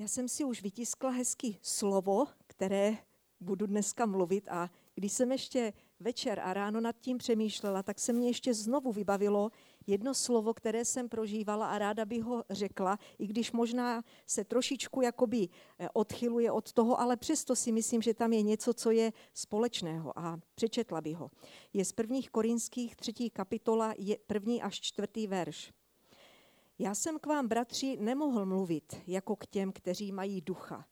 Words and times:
Já 0.00 0.08
jsem 0.08 0.28
si 0.28 0.44
už 0.44 0.62
vytiskla 0.62 1.10
hezky 1.10 1.58
slovo, 1.62 2.26
které 2.46 2.96
budu 3.40 3.66
dneska 3.66 4.06
mluvit 4.06 4.48
a 4.48 4.70
když 4.94 5.12
jsem 5.12 5.32
ještě 5.32 5.72
večer 6.00 6.40
a 6.40 6.54
ráno 6.54 6.80
nad 6.80 6.96
tím 7.00 7.18
přemýšlela, 7.18 7.82
tak 7.82 7.98
se 7.98 8.12
mě 8.12 8.28
ještě 8.28 8.54
znovu 8.54 8.92
vybavilo 8.92 9.50
jedno 9.86 10.14
slovo, 10.14 10.54
které 10.54 10.84
jsem 10.84 11.08
prožívala 11.08 11.66
a 11.66 11.78
ráda 11.78 12.04
bych 12.04 12.22
ho 12.22 12.44
řekla, 12.50 12.98
i 13.18 13.26
když 13.26 13.52
možná 13.52 14.04
se 14.26 14.44
trošičku 14.44 15.00
jakoby 15.02 15.48
eh, 15.78 15.88
odchyluje 15.92 16.52
od 16.52 16.72
toho, 16.72 17.00
ale 17.00 17.16
přesto 17.16 17.56
si 17.56 17.72
myslím, 17.72 18.02
že 18.02 18.14
tam 18.14 18.32
je 18.32 18.42
něco, 18.42 18.74
co 18.74 18.90
je 18.90 19.12
společného 19.34 20.18
a 20.18 20.40
přečetla 20.54 21.00
bych 21.00 21.16
ho. 21.16 21.30
Je 21.72 21.84
z 21.84 21.92
prvních 21.92 22.30
korinských 22.30 22.96
třetí 22.96 23.30
kapitola, 23.30 23.94
je 23.98 24.18
první 24.26 24.62
až 24.62 24.80
čtvrtý 24.80 25.26
verš. 25.26 25.72
Já 26.80 26.94
jsem 26.94 27.18
k 27.18 27.26
vám, 27.26 27.48
bratři, 27.48 27.96
nemohl 27.96 28.46
mluvit 28.46 28.96
jako 29.06 29.36
k 29.36 29.46
těm, 29.46 29.72
kteří 29.72 30.12
mají 30.12 30.40
ducha, 30.40 30.88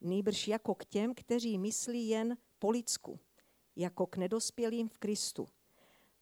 nýbrž 0.00 0.48
jako 0.48 0.74
k 0.74 0.84
těm, 0.84 1.14
kteří 1.14 1.58
myslí 1.58 2.08
jen 2.08 2.36
po 2.58 2.70
lidsku, 2.70 3.20
jako 3.76 4.06
k 4.06 4.16
nedospělým 4.16 4.88
v 4.88 4.98
Kristu. 4.98 5.48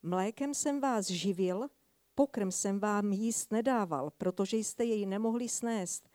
Mlékem 0.02 0.54
jsem 0.54 0.80
vás 0.80 1.06
živil, 1.06 1.68
pokrm 2.14 2.50
jsem 2.50 2.80
vám 2.80 3.12
jíst 3.12 3.52
nedával, 3.52 4.10
protože 4.10 4.56
jste 4.56 4.84
jej 4.84 5.06
nemohli 5.06 5.48
snést. 5.48 6.08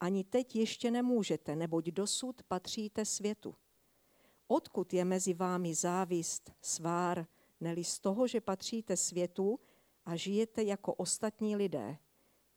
Ani 0.00 0.24
teď 0.24 0.56
ještě 0.56 0.90
nemůžete, 0.90 1.56
neboť 1.56 1.86
dosud 1.86 2.42
patříte 2.42 3.04
světu. 3.04 3.54
Odkud 4.48 4.94
je 4.94 5.04
mezi 5.04 5.34
vámi 5.34 5.74
závist, 5.74 6.52
svár, 6.62 7.26
neli 7.60 7.84
z 7.84 8.00
toho, 8.00 8.26
že 8.26 8.40
patříte 8.40 8.96
světu 8.96 9.60
a 10.04 10.16
žijete 10.16 10.62
jako 10.62 10.94
ostatní 10.94 11.56
lidé? 11.56 11.98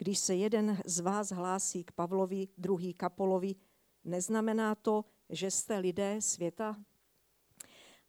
Když 0.02 0.20
se 0.20 0.36
jeden 0.36 0.82
z 0.86 1.00
vás 1.00 1.32
hlásí 1.32 1.84
k 1.84 1.92
Pavlovi, 1.92 2.48
druhý 2.58 2.94
Kapolovi, 2.94 3.56
neznamená 4.04 4.76
to, 4.76 5.06
že 5.30 5.52
jste 5.52 5.78
lidé 5.78 6.22
světa? 6.22 6.78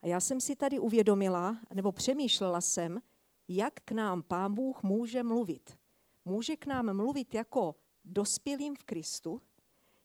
A 0.01 0.07
já 0.07 0.19
jsem 0.19 0.41
si 0.41 0.55
tady 0.55 0.79
uvědomila, 0.79 1.57
nebo 1.73 1.91
přemýšlela 1.91 2.61
jsem, 2.61 3.01
jak 3.47 3.73
k 3.73 3.91
nám 3.91 4.23
Pán 4.23 4.53
Bůh 4.53 4.83
může 4.83 5.23
mluvit. 5.23 5.77
Může 6.25 6.55
k 6.55 6.65
nám 6.65 6.93
mluvit 6.93 7.33
jako 7.33 7.75
dospělým 8.05 8.75
v 8.75 8.83
Kristu, 8.83 9.41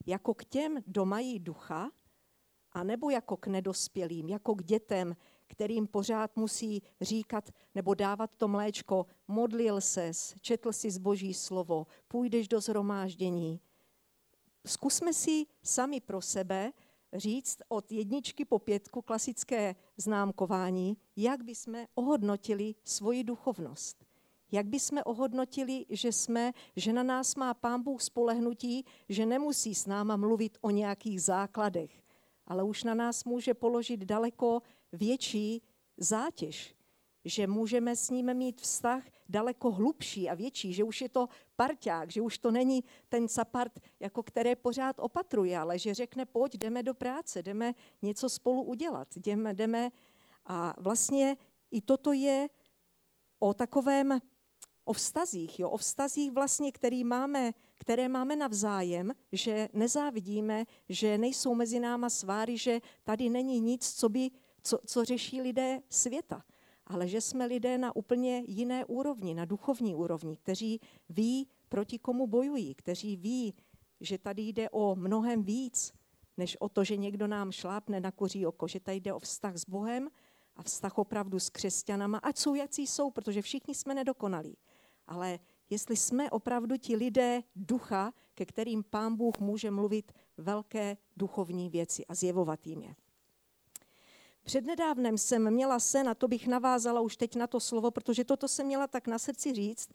jako 0.07 0.35
k 0.35 0.45
těm, 0.45 0.83
kdo 0.87 1.05
mají 1.05 1.39
ducha, 1.39 1.91
a 2.73 2.85
nebo 2.85 3.11
jako 3.11 3.37
k 3.37 3.47
nedospělým, 3.47 4.29
jako 4.29 4.55
k 4.55 4.65
dětem, 4.65 5.17
kterým 5.49 5.87
pořád 5.87 6.37
musí 6.37 6.83
říkat 7.01 7.51
nebo 7.75 7.95
dávat 7.95 8.31
to 8.37 8.49
mléčko, 8.49 9.07
modlil 9.29 9.81
ses, 9.81 10.35
četl 10.41 10.73
si 10.73 10.91
zboží 10.91 11.35
slovo, 11.35 11.87
půjdeš 12.09 12.49
do 12.49 12.61
zhromáždění. 12.61 13.61
Zkusme 14.67 15.13
si 15.13 15.47
sami 15.63 16.01
pro 16.01 16.21
sebe 16.21 16.73
říct 17.13 17.59
od 17.69 17.93
jedničky 17.93 18.45
po 18.45 18.59
pětku 18.59 19.03
klasické 19.03 19.75
známkování, 19.97 20.97
jak 21.17 21.45
bychom 21.45 21.85
ohodnotili 21.95 22.75
svoji 22.85 23.25
duchovnost. 23.25 24.05
Jak 24.53 24.67
bychom 24.67 25.03
ohodnotili, 25.05 25.87
že 25.91 26.13
jsme, 26.13 26.53
že 26.77 26.93
na 26.93 27.03
nás 27.03 27.37
má 27.37 27.55
Pán 27.55 27.83
Bůh 27.83 28.03
spolehnutí, 28.03 28.85
že 29.09 29.27
nemusí 29.27 29.75
s 29.75 29.87
náma 29.87 30.17
mluvit 30.17 30.59
o 30.61 30.71
nějakých 30.71 31.23
základech, 31.23 32.03
ale 32.47 32.63
už 32.63 32.85
na 32.85 32.95
nás 32.95 33.25
může 33.25 33.55
položit 33.55 34.01
daleko 34.01 34.63
větší 34.93 35.63
zátěž, 35.97 36.75
že 37.25 37.47
můžeme 37.47 37.97
s 37.97 38.11
ním 38.11 38.35
mít 38.35 38.61
vztah 38.61 39.03
daleko 39.29 39.71
hlubší 39.71 40.31
a 40.31 40.35
větší, 40.35 40.73
že 40.73 40.85
už 40.85 41.01
je 41.01 41.09
to 41.09 41.29
parťák, 41.57 42.11
že 42.11 42.23
už 42.23 42.39
to 42.39 42.51
není 42.51 42.85
ten 43.09 43.29
sapart, 43.29 43.81
jako 44.01 44.23
které 44.23 44.57
pořád 44.57 44.97
opatruje, 44.99 45.59
ale 45.59 45.79
že 45.79 45.95
řekne, 45.95 46.27
pojď, 46.27 46.55
jdeme 46.55 46.83
do 46.83 46.95
práce, 46.95 47.43
jdeme 47.43 47.75
něco 48.03 48.29
spolu 48.29 48.63
udělat, 48.63 49.09
jdeme, 49.17 49.55
jdeme. 49.55 49.91
A 50.47 50.75
vlastně 50.79 51.37
i 51.71 51.81
toto 51.81 52.13
je 52.13 52.49
o 53.39 53.55
takovém, 53.55 54.19
o 54.85 54.93
vztazích, 54.93 55.61
jo, 55.61 55.71
o 55.71 55.77
vztazích 55.77 56.33
vlastně, 56.33 56.73
který 56.73 57.05
máme, 57.05 57.53
které 57.79 58.09
máme 58.09 58.37
navzájem, 58.37 59.13
že 59.33 59.69
nezávidíme, 59.73 60.65
že 60.89 61.19
nejsou 61.19 61.55
mezi 61.55 61.81
náma 61.81 62.11
sváry, 62.11 62.59
že 62.59 62.81
tady 63.05 63.29
není 63.29 63.61
nic, 63.61 63.95
co 63.95 64.09
by 64.09 64.31
co, 64.63 64.79
co 64.87 65.05
řeší 65.05 65.41
lidé 65.41 65.81
světa, 65.89 66.45
ale 66.87 67.09
že 67.09 67.21
jsme 67.21 67.47
lidé 67.47 67.79
na 67.79 67.97
úplně 67.97 68.45
jiné 68.47 68.85
úrovni, 68.85 69.35
na 69.35 69.45
duchovní 69.45 69.95
úrovni, 69.95 70.37
kteří 70.37 70.81
ví, 71.09 71.49
proti 71.69 71.99
komu 71.99 72.27
bojují, 72.27 72.75
kteří 72.75 73.17
ví, 73.17 73.55
že 74.01 74.19
tady 74.19 74.43
jde 74.43 74.71
o 74.71 74.97
mnohem 74.97 75.43
víc, 75.43 75.93
než 76.37 76.57
o 76.61 76.69
to, 76.69 76.85
že 76.85 76.97
někdo 76.97 77.27
nám 77.27 77.53
šlápne 77.53 78.01
na 78.01 78.11
koří 78.11 78.47
oko, 78.47 78.69
že 78.69 78.81
tady 78.81 78.97
jde 79.01 79.13
o 79.13 79.19
vztah 79.19 79.57
s 79.57 79.65
Bohem 79.69 80.09
a 80.57 80.63
vztah 80.63 80.99
opravdu 80.99 81.39
s 81.39 81.51
křesťanama, 81.51 82.19
ať 82.19 82.39
jsou 82.39 82.55
jací 82.55 82.87
jsou, 82.87 83.11
protože 83.11 83.43
všichni 83.43 83.75
jsme 83.75 83.95
nedokonalí. 83.95 84.57
Ale 85.07 85.39
jestli 85.71 85.97
jsme 85.97 86.31
opravdu 86.31 86.77
ti 86.77 86.97
lidé 86.97 87.43
ducha, 87.57 88.13
ke 88.35 88.47
kterým 88.47 88.85
Pán 88.85 89.17
Bůh 89.17 89.39
může 89.39 89.71
mluvit 89.71 90.13
velké 90.37 90.97
duchovní 91.17 91.71
věci 91.71 92.07
a 92.07 92.15
zjevovat 92.15 92.67
jim 92.67 92.83
je. 92.83 92.95
Přednedávnem 94.49 95.19
jsem 95.19 95.51
měla 95.51 95.81
sen, 95.81 96.09
a 96.09 96.15
to 96.15 96.29
bych 96.29 96.47
navázala 96.47 97.01
už 97.01 97.17
teď 97.17 97.37
na 97.37 97.47
to 97.47 97.61
slovo, 97.61 97.91
protože 97.91 98.25
toto 98.25 98.49
jsem 98.49 98.67
měla 98.67 98.87
tak 98.87 99.07
na 99.09 99.19
srdci 99.19 99.55
říct, 99.55 99.91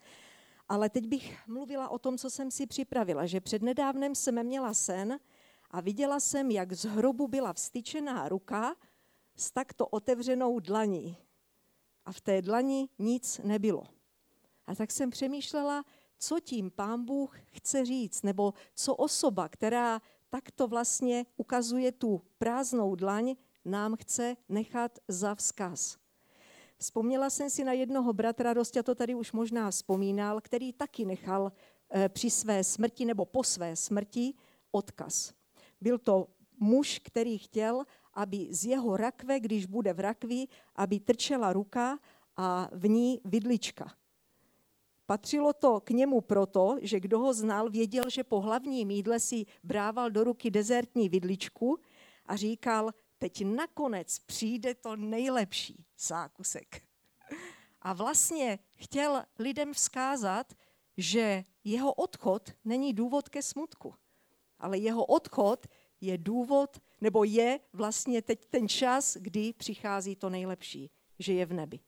ale 0.70 0.90
teď 0.90 1.08
bych 1.08 1.48
mluvila 1.48 1.90
o 1.90 2.00
tom, 2.00 2.18
co 2.18 2.30
jsem 2.30 2.52
si 2.52 2.68
připravila, 2.68 3.26
že 3.26 3.42
přednedávnem 3.42 4.16
jsem 4.16 4.44
měla 4.44 4.74
sen 4.74 5.20
a 5.72 5.82
viděla 5.82 6.20
jsem, 6.20 6.52
jak 6.52 6.74
z 6.74 6.86
hrobu 6.86 7.28
byla 7.28 7.54
vstyčená 7.54 8.30
ruka 8.30 8.76
s 9.36 9.52
takto 9.52 9.88
otevřenou 9.88 10.60
dlaní. 10.60 11.18
A 12.06 12.12
v 12.12 12.22
té 12.22 12.42
dlani 12.42 12.90
nic 13.00 13.42
nebylo. 13.44 13.84
A 14.66 14.76
tak 14.76 14.92
jsem 14.92 15.10
přemýšlela, 15.10 15.84
co 16.20 16.40
tím 16.40 16.72
pán 16.72 17.06
Bůh 17.06 17.38
chce 17.52 17.86
říct, 17.86 18.24
nebo 18.24 18.54
co 18.76 18.96
osoba, 18.96 19.50
která 19.50 20.02
takto 20.30 20.68
vlastně 20.68 21.26
ukazuje 21.38 21.92
tu 21.92 22.22
prázdnou 22.38 22.96
dlaň, 22.96 23.36
nám 23.66 23.96
chce 23.96 24.36
nechat 24.50 25.00
za 25.08 25.36
vzkaz. 25.36 25.98
Vzpomněla 26.78 27.30
jsem 27.30 27.50
si 27.50 27.64
na 27.64 27.74
jednoho 27.74 28.14
bratra, 28.14 28.54
Rostě 28.54 28.84
to 28.84 28.96
tady 28.96 29.16
už 29.16 29.32
možná 29.32 29.72
vzpomínal, 29.72 30.42
který 30.42 30.74
taky 30.74 31.06
nechal 31.06 31.52
eh, 31.90 32.10
při 32.10 32.30
své 32.30 32.64
smrti 32.64 33.06
nebo 33.06 33.26
po 33.26 33.44
své 33.44 33.76
smrti 33.76 34.34
odkaz. 34.72 35.34
Byl 35.82 35.98
to 35.98 36.28
muž, 36.60 37.00
který 37.04 37.38
chtěl, 37.38 37.84
aby 38.14 38.48
z 38.52 38.66
jeho 38.66 38.98
rakve, 38.98 39.40
když 39.40 39.66
bude 39.66 39.94
v 39.94 40.00
rakvi, 40.00 40.46
aby 40.76 41.00
trčela 41.00 41.54
ruka 41.54 42.00
a 42.38 42.70
v 42.72 42.88
ní 42.90 43.22
vidlička. 43.26 43.94
Patřilo 45.06 45.54
to 45.54 45.80
k 45.80 45.90
němu 45.90 46.22
proto, 46.22 46.78
že 46.82 47.00
kdo 47.00 47.20
ho 47.20 47.34
znal, 47.34 47.70
věděl, 47.70 48.10
že 48.10 48.24
po 48.24 48.42
hlavním 48.42 48.92
jídle 48.92 49.20
si 49.20 49.46
brával 49.64 50.12
do 50.12 50.24
ruky 50.24 50.52
dezertní 50.52 51.10
vidličku 51.10 51.80
a 52.26 52.36
říkal, 52.36 52.92
teď 53.24 53.46
nakonec 53.46 54.20
přijde 54.20 54.76
to 54.76 54.96
nejlepší 54.96 55.86
zákusek. 56.00 56.82
A 57.82 57.94
vlastně 57.94 58.60
chtěl 58.76 59.24
lidem 59.40 59.74
vzkázat, 59.74 60.54
že 60.98 61.44
jeho 61.64 61.94
odchod 61.94 62.50
není 62.66 62.94
důvod 62.94 63.30
ke 63.30 63.42
smutku, 63.42 63.94
ale 64.60 64.78
jeho 64.78 65.06
odchod 65.06 65.68
je 66.02 66.18
důvod, 66.18 66.78
nebo 67.02 67.24
je 67.24 67.60
vlastně 67.74 68.22
teď 68.22 68.46
ten 68.46 68.68
čas, 68.68 69.18
kdy 69.18 69.54
přichází 69.54 70.16
to 70.16 70.30
nejlepší, 70.30 70.92
že 71.20 71.34
je 71.34 71.46
v 71.46 71.54
nebi. 71.54 71.80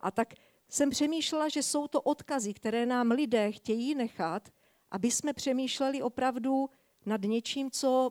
A 0.00 0.10
tak 0.10 0.34
jsem 0.68 0.90
přemýšlela, 0.90 1.48
že 1.48 1.62
jsou 1.62 1.88
to 1.88 2.02
odkazy, 2.02 2.54
které 2.54 2.86
nám 2.86 3.10
lidé 3.10 3.52
chtějí 3.52 3.94
nechat, 3.94 4.48
aby 4.90 5.10
jsme 5.10 5.32
přemýšleli 5.32 6.02
opravdu 6.02 6.70
nad 7.06 7.20
něčím, 7.22 7.70
co 7.70 8.10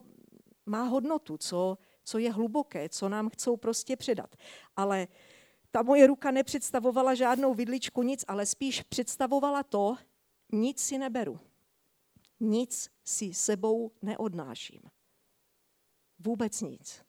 má 0.66 0.82
hodnotu, 0.82 1.38
co 1.38 1.78
co 2.06 2.18
je 2.18 2.32
hluboké, 2.32 2.88
co 2.88 3.08
nám 3.08 3.28
chcou 3.28 3.56
prostě 3.56 3.96
předat. 3.96 4.36
Ale 4.76 5.08
ta 5.70 5.82
moje 5.82 6.06
ruka 6.06 6.30
nepředstavovala 6.30 7.14
žádnou 7.14 7.54
vidličku, 7.54 8.02
nic, 8.02 8.24
ale 8.28 8.46
spíš 8.46 8.82
představovala 8.82 9.62
to, 9.62 9.96
nic 10.52 10.80
si 10.80 10.98
neberu. 10.98 11.40
Nic 12.40 12.90
si 13.04 13.34
sebou 13.34 13.92
neodnáším. 14.02 14.82
Vůbec 16.18 16.60
nic 16.60 17.05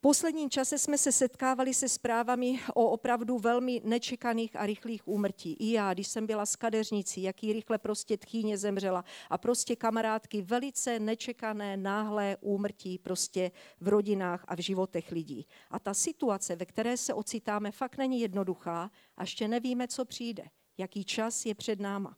posledním 0.00 0.50
čase 0.50 0.78
jsme 0.78 0.98
se 0.98 1.12
setkávali 1.12 1.74
se 1.74 1.88
zprávami 1.88 2.60
o 2.74 2.90
opravdu 2.90 3.38
velmi 3.38 3.80
nečekaných 3.84 4.56
a 4.56 4.66
rychlých 4.66 5.08
úmrtí. 5.08 5.52
I 5.52 5.72
já, 5.72 5.94
když 5.94 6.08
jsem 6.08 6.26
byla 6.26 6.46
s 6.46 6.56
kadeřnicí, 6.56 7.22
jaký 7.22 7.52
rychle 7.52 7.78
prostě 7.78 8.16
tchýně 8.16 8.58
zemřela 8.58 9.04
a 9.30 9.38
prostě 9.38 9.76
kamarádky 9.76 10.42
velice 10.42 10.98
nečekané, 10.98 11.76
náhlé 11.76 12.36
úmrtí 12.40 12.98
prostě 12.98 13.50
v 13.80 13.88
rodinách 13.88 14.44
a 14.48 14.54
v 14.54 14.58
životech 14.58 15.12
lidí. 15.12 15.46
A 15.70 15.78
ta 15.78 15.94
situace, 15.94 16.56
ve 16.56 16.66
které 16.66 16.96
se 16.96 17.14
ocitáme, 17.14 17.70
fakt 17.70 17.96
není 17.96 18.20
jednoduchá 18.20 18.90
a 19.16 19.22
ještě 19.22 19.48
nevíme, 19.48 19.88
co 19.88 20.04
přijde, 20.04 20.44
jaký 20.78 21.04
čas 21.04 21.46
je 21.46 21.54
před 21.54 21.80
náma. 21.80 22.16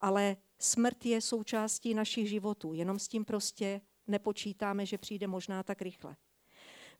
Ale 0.00 0.36
Smrt 0.62 1.06
je 1.06 1.20
součástí 1.20 1.94
našich 1.94 2.28
životů, 2.28 2.74
jenom 2.74 2.98
s 2.98 3.08
tím 3.08 3.24
prostě 3.24 3.80
nepočítáme, 4.06 4.86
že 4.86 4.98
přijde 4.98 5.26
možná 5.26 5.62
tak 5.62 5.82
rychle. 5.82 6.16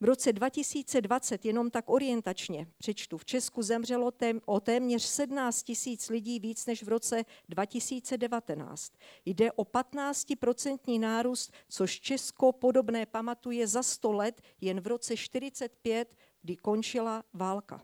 V 0.02 0.04
roce 0.04 0.32
2020, 0.32 1.44
jenom 1.44 1.70
tak 1.70 1.90
orientačně 1.90 2.66
přečtu, 2.78 3.18
v 3.18 3.24
Česku 3.24 3.62
zemřelo 3.62 4.10
tém, 4.10 4.40
o 4.46 4.60
téměř 4.60 5.02
17 5.02 5.62
tisíc 5.62 6.08
lidí 6.08 6.40
víc 6.40 6.66
než 6.66 6.82
v 6.82 6.88
roce 6.88 7.24
2019. 7.48 8.92
Jde 9.26 9.52
o 9.52 9.64
15% 9.64 11.00
nárůst, 11.00 11.52
což 11.68 12.00
Česko 12.00 12.52
podobné 12.52 13.06
pamatuje 13.06 13.66
za 13.66 13.82
100 13.82 14.12
let 14.12 14.42
jen 14.60 14.80
v 14.80 14.86
roce 14.86 15.16
45, 15.16 16.16
kdy 16.42 16.56
končila 16.56 17.22
válka. 17.32 17.82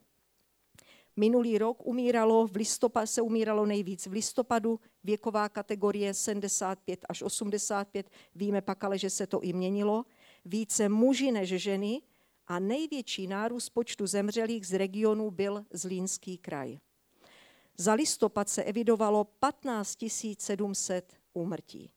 Minulý 1.17 1.59
rok 1.59 1.87
umíralo 1.87 2.47
v 2.47 2.57
listopadu, 2.57 3.07
se 3.07 3.23
umíralo 3.23 3.67
nejvíc 3.67 4.07
v 4.07 4.13
listopadu, 4.13 4.81
věková 5.05 5.49
kategorie 5.49 6.15
75 6.15 7.01
až 7.09 7.23
85, 7.23 8.11
víme 8.35 8.61
pak 8.61 8.85
ale, 8.85 8.99
že 8.99 9.11
se 9.11 9.27
to 9.27 9.41
i 9.41 9.53
měnilo 9.53 10.05
více 10.47 10.89
muži 10.89 11.33
než 11.33 11.49
ženy 11.49 12.03
a 12.47 12.59
největší 12.59 13.27
nárůst 13.27 13.69
počtu 13.69 14.07
zemřelých 14.07 14.67
z 14.67 14.73
regionu 14.73 15.31
byl 15.31 15.65
Zlínský 15.73 16.39
kraj. 16.39 16.79
Za 17.79 17.95
listopad 17.95 18.49
se 18.49 18.65
evidovalo 18.65 19.25
15 19.25 20.05
700 20.39 21.15
úmrtí. 21.33 21.91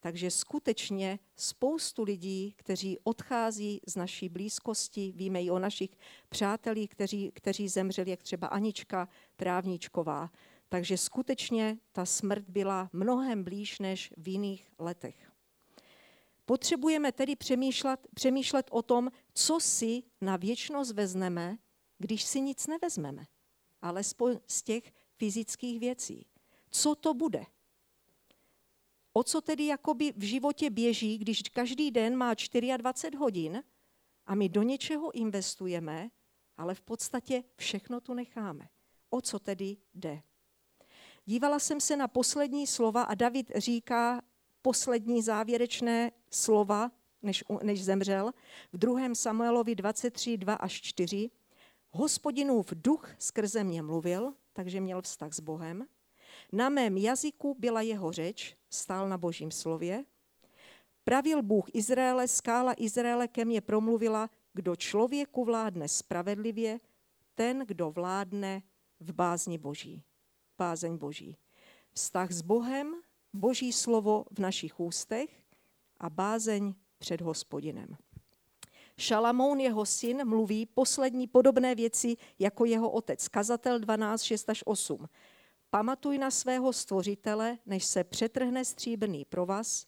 Takže 0.00 0.30
skutečně 0.30 1.18
spoustu 1.36 2.02
lidí, 2.02 2.54
kteří 2.56 2.98
odchází 3.04 3.80
z 3.86 3.96
naší 3.96 4.28
blízkosti, 4.28 5.12
víme 5.16 5.42
i 5.42 5.50
o 5.50 5.58
našich 5.58 5.90
přátelích, 6.28 6.90
kteří, 6.90 7.30
kteří 7.34 7.68
zemřeli, 7.68 8.10
jak 8.10 8.22
třeba 8.22 8.46
Anička 8.46 9.08
Trávníčková. 9.36 10.30
Takže 10.68 10.98
skutečně 10.98 11.78
ta 11.92 12.06
smrt 12.06 12.44
byla 12.48 12.90
mnohem 12.92 13.44
blíž 13.44 13.78
než 13.78 14.12
v 14.16 14.28
jiných 14.28 14.72
letech. 14.78 15.25
Potřebujeme 16.46 17.12
tedy 17.12 17.36
přemýšlet, 17.36 18.06
přemýšlet 18.14 18.66
o 18.70 18.82
tom, 18.82 19.10
co 19.34 19.60
si 19.60 20.02
na 20.20 20.36
věčnost 20.36 20.92
vezmeme, 20.92 21.58
když 21.98 22.24
si 22.24 22.40
nic 22.40 22.66
nevezmeme. 22.66 23.26
Alespoň 23.82 24.38
z 24.46 24.62
těch 24.62 24.92
fyzických 25.16 25.80
věcí. 25.80 26.26
Co 26.70 26.94
to 26.94 27.14
bude? 27.14 27.46
O 29.12 29.22
co 29.22 29.40
tedy 29.40 29.66
jakoby 29.66 30.12
v 30.16 30.22
životě 30.22 30.70
běží, 30.70 31.18
když 31.18 31.42
každý 31.42 31.90
den 31.90 32.16
má 32.16 32.34
24 32.76 33.16
hodin 33.16 33.62
a 34.26 34.34
my 34.34 34.48
do 34.48 34.62
něčeho 34.62 35.14
investujeme, 35.14 36.10
ale 36.56 36.74
v 36.74 36.80
podstatě 36.80 37.44
všechno 37.56 38.00
tu 38.00 38.14
necháme. 38.14 38.68
O 39.10 39.20
co 39.20 39.38
tedy 39.38 39.76
jde? 39.94 40.22
Dívala 41.24 41.58
jsem 41.58 41.80
se 41.80 41.96
na 41.96 42.08
poslední 42.08 42.66
slova 42.66 43.02
a 43.02 43.14
David 43.14 43.52
říká 43.56 44.22
poslední 44.66 45.22
závěrečné 45.22 46.10
slova, 46.30 46.90
než, 47.22 47.44
než 47.62 47.84
zemřel, 47.84 48.32
v 48.72 48.78
2. 48.78 49.14
Samuelovi 49.14 49.74
23, 49.74 50.36
2 50.36 50.54
až 50.54 50.80
4. 50.80 51.30
Hospodinův 51.90 52.66
duch 52.74 53.10
skrze 53.18 53.64
mě 53.64 53.82
mluvil, 53.82 54.34
takže 54.52 54.80
měl 54.80 55.02
vztah 55.02 55.32
s 55.32 55.40
Bohem. 55.40 55.86
Na 56.52 56.68
mém 56.68 56.96
jazyku 56.96 57.56
byla 57.58 57.80
jeho 57.80 58.12
řeč, 58.12 58.56
stál 58.70 59.08
na 59.08 59.18
božím 59.18 59.50
slově. 59.50 60.04
Pravil 61.04 61.42
Bůh 61.42 61.64
Izraele, 61.72 62.28
skála 62.28 62.74
Izraele 62.76 63.28
ke 63.28 63.44
mně 63.44 63.60
promluvila, 63.60 64.30
kdo 64.52 64.76
člověku 64.76 65.44
vládne 65.44 65.88
spravedlivě, 65.88 66.80
ten, 67.34 67.58
kdo 67.66 67.90
vládne 67.90 68.62
v 69.00 69.12
bázni 69.12 69.58
boží. 69.58 70.02
Bázeň 70.58 70.96
boží. 70.96 71.36
Vztah 71.92 72.32
s 72.32 72.42
Bohem, 72.42 73.05
boží 73.36 73.72
slovo 73.72 74.24
v 74.30 74.38
našich 74.38 74.80
ústech 74.80 75.42
a 76.00 76.10
bázeň 76.10 76.74
před 76.98 77.20
hospodinem. 77.20 77.96
Šalamoun, 78.98 79.60
jeho 79.60 79.86
syn, 79.86 80.28
mluví 80.28 80.66
poslední 80.66 81.26
podobné 81.26 81.74
věci 81.74 82.16
jako 82.38 82.64
jeho 82.64 82.90
otec. 82.90 83.28
Kazatel 83.28 83.78
12, 83.78 84.22
6 84.22 84.50
až 84.50 84.62
8. 84.66 85.08
Pamatuj 85.70 86.18
na 86.18 86.30
svého 86.30 86.72
stvořitele, 86.72 87.58
než 87.66 87.84
se 87.84 88.04
přetrhne 88.04 88.64
stříbrný 88.64 89.24
provaz, 89.24 89.86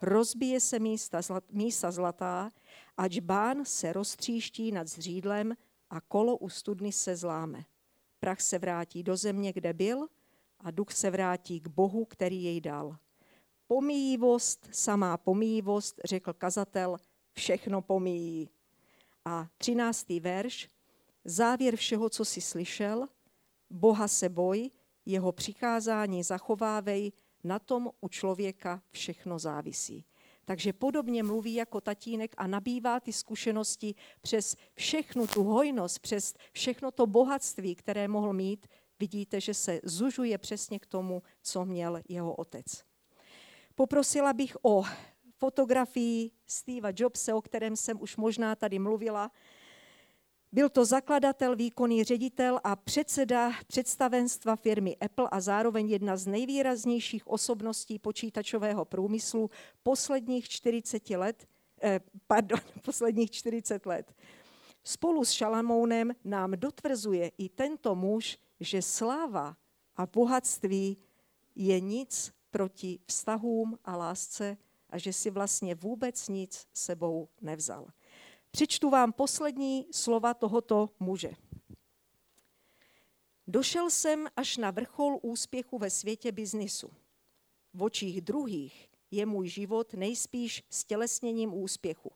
rozbije 0.00 0.60
se 0.60 0.78
místa, 0.78 1.22
zlat, 1.22 1.44
místa 1.52 1.90
zlatá, 1.90 2.50
ať 2.96 3.20
bán 3.20 3.64
se 3.64 3.92
roztříští 3.92 4.72
nad 4.72 4.88
zřídlem 4.88 5.56
a 5.90 6.00
kolo 6.00 6.36
u 6.36 6.48
studny 6.48 6.92
se 6.92 7.16
zláme. 7.16 7.64
Prach 8.20 8.40
se 8.40 8.58
vrátí 8.58 9.02
do 9.02 9.16
země, 9.16 9.52
kde 9.52 9.72
byl, 9.72 10.08
a 10.60 10.70
duch 10.70 10.92
se 10.92 11.10
vrátí 11.10 11.60
k 11.60 11.68
Bohu, 11.68 12.04
který 12.04 12.42
jej 12.44 12.60
dal. 12.60 12.96
Pomíjivost, 13.66 14.68
samá 14.72 15.16
pomíjivost, 15.16 16.00
řekl 16.04 16.32
kazatel, 16.32 16.96
všechno 17.32 17.82
pomíjí. 17.82 18.50
A 19.24 19.48
třináctý 19.58 20.20
verš, 20.20 20.68
závěr 21.24 21.76
všeho, 21.76 22.10
co 22.10 22.24
jsi 22.24 22.40
slyšel, 22.40 23.08
Boha 23.70 24.08
se 24.08 24.28
boj, 24.28 24.70
jeho 25.06 25.32
přikázání 25.32 26.22
zachovávej, 26.22 27.12
na 27.44 27.58
tom 27.58 27.90
u 28.00 28.08
člověka 28.08 28.82
všechno 28.90 29.38
závisí. 29.38 30.04
Takže 30.44 30.72
podobně 30.72 31.22
mluví 31.22 31.54
jako 31.54 31.80
tatínek 31.80 32.34
a 32.36 32.46
nabývá 32.46 33.00
ty 33.00 33.12
zkušenosti 33.12 33.94
přes 34.20 34.56
všechnu 34.74 35.26
tu 35.26 35.44
hojnost, 35.44 35.98
přes 35.98 36.34
všechno 36.52 36.90
to 36.90 37.06
bohatství, 37.06 37.74
které 37.74 38.08
mohl 38.08 38.32
mít, 38.32 38.66
vidíte, 39.00 39.40
že 39.40 39.54
se 39.54 39.80
zužuje 39.84 40.38
přesně 40.38 40.78
k 40.78 40.86
tomu, 40.86 41.22
co 41.42 41.64
měl 41.64 42.02
jeho 42.08 42.34
otec. 42.34 42.66
Poprosila 43.74 44.32
bych 44.32 44.56
o 44.62 44.84
fotografii 45.38 46.30
Steva 46.46 46.88
Jobse, 46.96 47.34
o 47.34 47.42
kterém 47.42 47.76
jsem 47.76 48.02
už 48.02 48.16
možná 48.16 48.54
tady 48.54 48.78
mluvila. 48.78 49.30
Byl 50.52 50.68
to 50.68 50.84
zakladatel, 50.84 51.56
výkonný 51.56 52.04
ředitel 52.04 52.60
a 52.64 52.76
předseda 52.76 53.52
představenstva 53.66 54.56
firmy 54.56 54.96
Apple 54.96 55.28
a 55.30 55.40
zároveň 55.40 55.88
jedna 55.90 56.16
z 56.16 56.26
nejvýraznějších 56.26 57.26
osobností 57.26 57.98
počítačového 57.98 58.84
průmyslu 58.84 59.50
posledních 59.82 60.48
40 60.48 61.16
let, 61.16 61.46
eh, 61.82 62.00
pardon, 62.26 62.60
posledních 62.84 63.30
40 63.30 63.86
let. 63.86 64.14
Spolu 64.84 65.24
s 65.24 65.30
Šalamounem 65.30 66.12
nám 66.24 66.50
dotvrzuje 66.50 67.30
i 67.38 67.48
tento 67.48 67.94
muž, 67.94 68.38
že 68.60 68.82
sláva 68.82 69.56
a 69.96 70.06
bohatství 70.06 70.96
je 71.54 71.80
nic 71.80 72.32
proti 72.50 72.98
vztahům 73.06 73.78
a 73.84 73.96
lásce 73.96 74.56
a 74.90 74.98
že 74.98 75.12
si 75.12 75.30
vlastně 75.30 75.74
vůbec 75.74 76.28
nic 76.28 76.66
sebou 76.74 77.28
nevzal. 77.40 77.86
Přečtu 78.50 78.90
vám 78.90 79.12
poslední 79.12 79.86
slova 79.92 80.34
tohoto 80.34 80.90
muže. 81.00 81.30
Došel 83.46 83.90
jsem 83.90 84.28
až 84.36 84.56
na 84.56 84.70
vrchol 84.70 85.18
úspěchu 85.22 85.78
ve 85.78 85.90
světě 85.90 86.32
biznisu. 86.32 86.90
V 87.74 87.82
očích 87.82 88.20
druhých 88.20 88.88
je 89.10 89.26
můj 89.26 89.48
život 89.48 89.94
nejspíš 89.94 90.62
stělesněním 90.70 91.54
úspěchu. 91.54 92.12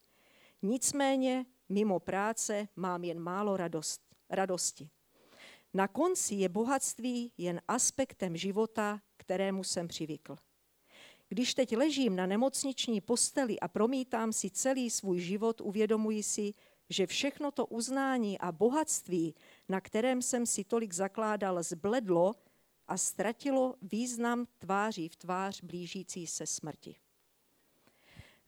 Nicméně 0.62 1.46
mimo 1.68 2.00
práce 2.00 2.68
mám 2.76 3.04
jen 3.04 3.20
málo 3.20 3.56
radost, 3.56 4.00
radosti. 4.30 4.90
Na 5.74 5.88
konci 5.88 6.34
je 6.34 6.48
bohatství 6.48 7.32
jen 7.38 7.60
aspektem 7.68 8.36
života, 8.36 9.00
kterému 9.16 9.64
jsem 9.64 9.88
přivykl. 9.88 10.36
Když 11.28 11.54
teď 11.54 11.76
ležím 11.76 12.16
na 12.16 12.26
nemocniční 12.26 13.00
posteli 13.00 13.60
a 13.60 13.68
promítám 13.68 14.32
si 14.32 14.50
celý 14.50 14.90
svůj 14.90 15.20
život, 15.20 15.60
uvědomuji 15.60 16.22
si, 16.22 16.54
že 16.90 17.06
všechno 17.06 17.50
to 17.50 17.66
uznání 17.66 18.38
a 18.38 18.52
bohatství, 18.52 19.34
na 19.68 19.80
kterém 19.80 20.22
jsem 20.22 20.46
si 20.46 20.64
tolik 20.64 20.92
zakládal, 20.92 21.62
zbledlo 21.62 22.34
a 22.88 22.96
ztratilo 22.96 23.74
význam 23.82 24.46
tváří 24.58 25.08
v 25.08 25.16
tvář 25.16 25.62
blížící 25.62 26.26
se 26.26 26.46
smrti. 26.46 26.96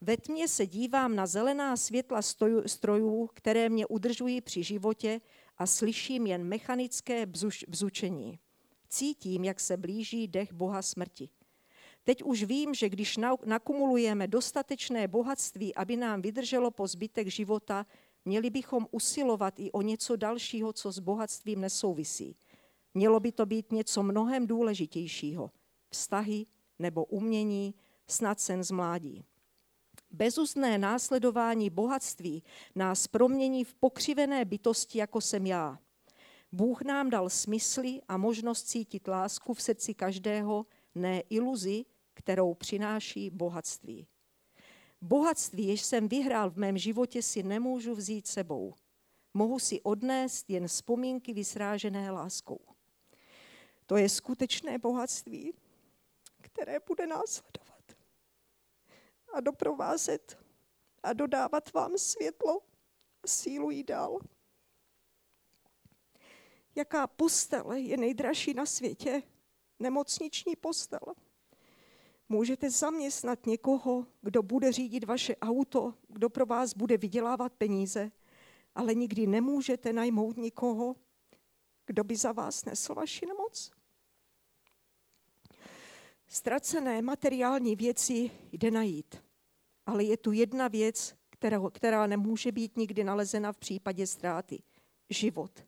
Ve 0.01 0.17
tmě 0.17 0.49
se 0.49 0.67
dívám 0.67 1.17
na 1.17 1.27
zelená 1.27 1.77
světla 1.77 2.21
strojů, 2.67 3.31
které 3.35 3.69
mě 3.69 3.87
udržují 3.87 4.41
při 4.41 4.63
životě 4.63 5.21
a 5.59 5.67
slyším 5.67 6.27
jen 6.27 6.45
mechanické 6.45 7.27
bzuš, 7.27 7.65
bzučení. 7.69 8.39
Cítím, 8.89 9.45
jak 9.45 9.61
se 9.61 9.77
blíží 9.77 10.29
dech 10.29 10.53
Boha 10.53 10.83
smrti. 10.83 11.29
Teď 12.05 12.23
už 12.23 12.43
vím, 12.43 12.75
že 12.75 12.89
když 12.89 13.19
nakumulujeme 13.45 14.29
dostatečné 14.29 15.09
bohatství, 15.09 15.75
aby 15.75 15.97
nám 15.97 16.23
vydrželo 16.23 16.71
po 16.71 16.87
zbytek 16.87 17.29
života, 17.29 17.87
měli 18.25 18.51
bychom 18.51 18.87
usilovat 18.91 19.61
i 19.61 19.73
o 19.73 19.83
něco 19.83 20.17
dalšího, 20.17 20.73
co 20.73 20.93
s 20.93 20.99
bohatstvím 20.99 21.61
nesouvisí. 21.61 22.37
Mělo 22.95 23.21
by 23.21 23.33
to 23.33 23.47
být 23.47 23.73
něco 23.73 24.03
mnohem 24.03 24.47
důležitějšího. 24.47 25.51
Vztahy 25.91 26.47
nebo 26.79 27.05
umění, 27.05 27.75
snad 28.07 28.41
sen 28.41 28.65
z 28.65 28.71
mládí. 28.71 29.25
Bezuzné 30.11 30.79
následování 30.79 31.71
bohatství 31.71 32.43
nás 32.75 33.07
promění 33.07 33.65
v 33.65 33.75
pokřivené 33.75 34.45
bytosti, 34.45 34.99
jako 34.99 35.21
jsem 35.21 35.47
já. 35.47 35.79
Bůh 36.53 36.83
nám 36.83 37.11
dal 37.11 37.31
smysly 37.31 38.01
a 38.09 38.17
možnost 38.17 38.63
cítit 38.69 39.09
lásku 39.09 39.55
v 39.55 39.63
srdci 39.63 39.95
každého, 39.95 40.67
ne 40.95 41.21
iluzi, 41.21 41.85
kterou 42.15 42.55
přináší 42.55 43.31
bohatství. 43.31 44.07
Bohatství, 45.01 45.67
jež 45.67 45.83
jsem 45.83 46.09
vyhrál 46.09 46.51
v 46.51 46.57
mém 46.57 46.79
životě, 46.79 47.23
si 47.23 47.43
nemůžu 47.43 47.95
vzít 47.95 48.27
sebou. 48.27 48.75
Mohu 49.35 49.59
si 49.59 49.81
odnést 49.81 50.51
jen 50.51 50.69
vzpomínky 50.69 51.33
vysrážené 51.33 52.11
láskou. 52.11 52.61
To 53.87 53.97
je 53.97 54.09
skutečné 54.09 54.79
bohatství, 54.79 55.55
které 56.41 56.79
bude 56.87 57.07
následovat 57.07 57.66
a 59.37 59.41
doprovázet 59.41 60.39
a 61.03 61.13
dodávat 61.13 61.73
vám 61.73 61.99
světlo 61.99 62.61
a 63.23 63.27
sílu 63.27 63.71
jí 63.71 63.85
dál. 63.85 64.19
Jaká 66.75 67.07
postel 67.07 67.73
je 67.73 67.97
nejdražší 67.97 68.55
na 68.55 68.67
světě? 68.67 69.23
Nemocniční 69.79 70.57
postel. 70.57 71.15
Můžete 72.29 72.71
zaměstnat 72.71 73.47
někoho, 73.47 74.07
kdo 74.23 74.43
bude 74.43 74.73
řídit 74.73 75.05
vaše 75.05 75.37
auto, 75.37 75.95
kdo 76.09 76.31
pro 76.31 76.47
vás 76.47 76.75
bude 76.75 76.97
vydělávat 76.97 77.53
peníze, 77.53 78.11
ale 78.75 78.95
nikdy 78.95 79.27
nemůžete 79.27 79.93
najmout 79.93 80.37
nikoho, 80.37 80.97
kdo 81.87 82.05
by 82.05 82.17
za 82.17 82.33
vás 82.33 82.65
nesl 82.65 82.95
vaši 82.95 83.27
nemoc. 83.27 83.71
Ztracené 86.29 87.03
materiální 87.03 87.77
věci 87.77 88.31
jde 88.53 88.71
najít, 88.71 89.26
ale 89.87 90.05
je 90.05 90.17
tu 90.17 90.33
jedna 90.33 90.69
věc, 90.69 91.15
která, 91.31 91.61
která 91.73 92.07
nemůže 92.07 92.53
být 92.53 92.77
nikdy 92.77 93.05
nalezena 93.05 93.53
v 93.53 93.59
případě 93.59 94.07
ztráty. 94.07 94.63
Život. 95.11 95.65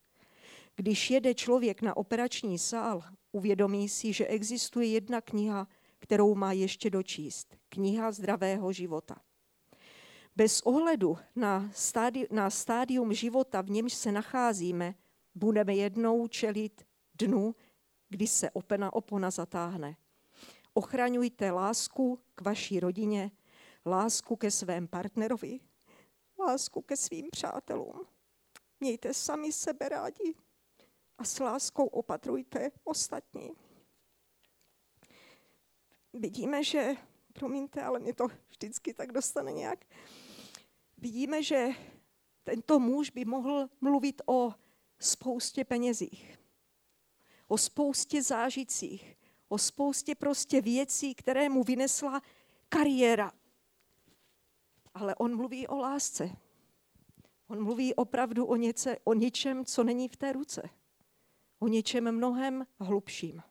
Když 0.76 1.10
jede 1.10 1.34
člověk 1.34 1.82
na 1.82 1.96
operační 1.96 2.58
sál, 2.58 3.02
uvědomí 3.32 3.88
si, 3.88 4.12
že 4.12 4.26
existuje 4.26 4.86
jedna 4.86 5.20
kniha, 5.20 5.68
kterou 5.98 6.34
má 6.34 6.52
ještě 6.52 6.90
dočíst. 6.90 7.56
Kniha 7.68 8.12
zdravého 8.12 8.72
života. 8.72 9.16
Bez 10.36 10.60
ohledu 10.60 11.18
na, 11.36 11.70
stádi, 11.74 12.26
na 12.30 12.50
stádium 12.50 13.12
života, 13.12 13.60
v 13.62 13.70
němž 13.70 13.94
se 13.94 14.12
nacházíme, 14.12 14.94
budeme 15.34 15.74
jednou 15.74 16.26
čelit 16.26 16.86
dnu, 17.14 17.54
kdy 18.08 18.26
se 18.26 18.50
opena 18.50 18.92
opona 18.92 19.30
zatáhne. 19.30 19.96
Ochraňujte 20.74 21.50
lásku 21.50 22.20
k 22.34 22.40
vaší 22.40 22.80
rodině, 22.80 23.30
lásku 23.86 24.36
ke 24.36 24.50
svém 24.50 24.88
partnerovi, 24.88 25.60
lásku 26.38 26.82
ke 26.82 26.96
svým 26.96 27.30
přátelům. 27.30 28.06
Mějte 28.80 29.14
sami 29.14 29.52
sebe 29.52 29.88
rádi 29.88 30.34
a 31.18 31.24
s 31.24 31.38
láskou 31.38 31.86
opatrujte 31.86 32.70
ostatní. 32.84 33.50
Vidíme, 36.12 36.64
že, 36.64 36.96
promiňte, 37.32 37.82
ale 37.82 37.98
mě 37.98 38.14
to 38.14 38.26
vždycky 38.48 38.94
tak 38.94 39.12
dostane 39.12 39.52
nějak, 39.52 39.84
vidíme, 40.98 41.42
že 41.42 41.68
tento 42.44 42.78
muž 42.78 43.10
by 43.10 43.24
mohl 43.24 43.68
mluvit 43.80 44.22
o 44.26 44.54
spoustě 44.98 45.64
penězích, 45.64 46.38
o 47.48 47.58
spoustě 47.58 48.22
zážitcích, 48.22 49.16
o 49.48 49.58
spoustě 49.58 50.14
prostě 50.14 50.60
věcí, 50.60 51.14
které 51.14 51.48
mu 51.48 51.64
vynesla 51.64 52.22
kariéra, 52.68 53.32
ale 54.94 55.14
on 55.14 55.36
mluví 55.36 55.66
o 55.66 55.76
lásce. 55.76 56.30
On 57.48 57.64
mluví 57.64 57.94
opravdu 57.94 58.46
o, 58.46 58.56
něce, 58.56 58.96
o 59.04 59.14
něčem, 59.14 59.64
co 59.64 59.84
není 59.84 60.08
v 60.08 60.16
té 60.16 60.32
ruce. 60.32 60.70
O 61.58 61.68
něčem 61.68 62.12
mnohem 62.12 62.66
hlubším. 62.80 63.42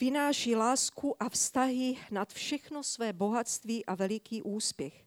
Vynáší 0.00 0.56
lásku 0.56 1.22
a 1.22 1.28
vztahy 1.28 1.96
nad 2.10 2.32
všechno 2.32 2.82
své 2.82 3.12
bohatství 3.12 3.86
a 3.86 3.94
veliký 3.94 4.42
úspěch. 4.42 5.06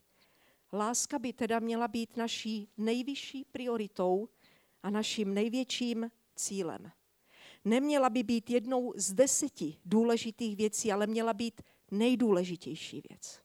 Láska 0.72 1.18
by 1.18 1.32
teda 1.32 1.58
měla 1.58 1.88
být 1.88 2.16
naší 2.16 2.68
nejvyšší 2.76 3.44
prioritou 3.44 4.28
a 4.82 4.90
naším 4.90 5.34
největším 5.34 6.10
cílem. 6.36 6.92
Neměla 7.64 8.10
by 8.10 8.22
být 8.22 8.50
jednou 8.50 8.92
z 8.96 9.12
deseti 9.12 9.76
důležitých 9.84 10.56
věcí, 10.56 10.92
ale 10.92 11.06
měla 11.06 11.32
být 11.32 11.62
nejdůležitější 11.98 13.02
věc. 13.10 13.40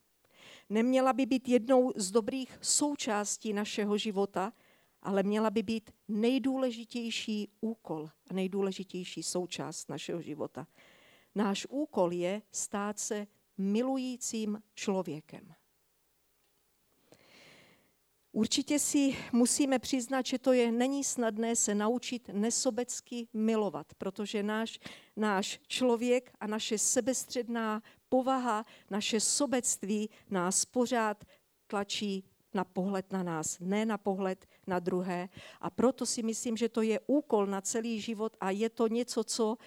Neměla 0.69 1.13
by 1.13 1.25
být 1.25 1.47
jednou 1.47 1.91
z 1.95 2.11
dobrých 2.11 2.57
součástí 2.61 3.53
našeho 3.53 3.97
života, 3.97 4.53
ale 5.01 5.23
měla 5.23 5.49
by 5.49 5.63
být 5.63 5.91
nejdůležitější 6.07 7.47
úkol 7.61 8.09
a 8.29 8.33
nejdůležitější 8.33 9.23
součást 9.23 9.89
našeho 9.89 10.21
života. 10.21 10.67
Náš 11.35 11.67
úkol 11.69 12.13
je 12.13 12.41
stát 12.51 12.99
se 12.99 13.27
milujícím 13.57 14.61
člověkem. 14.75 15.53
Určitě 18.31 18.79
si 18.79 19.17
musíme 19.31 19.79
přiznat, 19.79 20.25
že 20.25 20.39
to 20.39 20.53
je 20.53 20.71
není 20.71 21.03
snadné 21.03 21.55
se 21.55 21.75
naučit 21.75 22.29
nesobecky 22.33 23.27
milovat, 23.33 23.93
protože 23.97 24.43
náš, 24.43 24.79
náš 25.15 25.59
člověk 25.67 26.31
a 26.39 26.47
naše 26.47 26.77
sebestředná 26.77 27.81
povaha, 28.09 28.65
naše 28.89 29.19
sobectví 29.19 30.09
nás 30.29 30.65
pořád 30.65 31.25
tlačí 31.67 32.23
na 32.53 32.63
pohled 32.63 33.11
na 33.11 33.23
nás, 33.23 33.59
ne 33.59 33.85
na 33.85 33.97
pohled 33.97 34.45
na 34.67 34.79
druhé. 34.79 35.29
A 35.61 35.69
proto 35.69 36.05
si 36.05 36.23
myslím, 36.23 36.57
že 36.57 36.69
to 36.69 36.81
je 36.81 36.99
úkol 37.07 37.45
na 37.45 37.61
celý 37.61 38.01
život 38.01 38.37
a 38.39 38.49
je 38.49 38.69
to 38.69 38.87
něco, 38.87 39.23
co, 39.23 39.57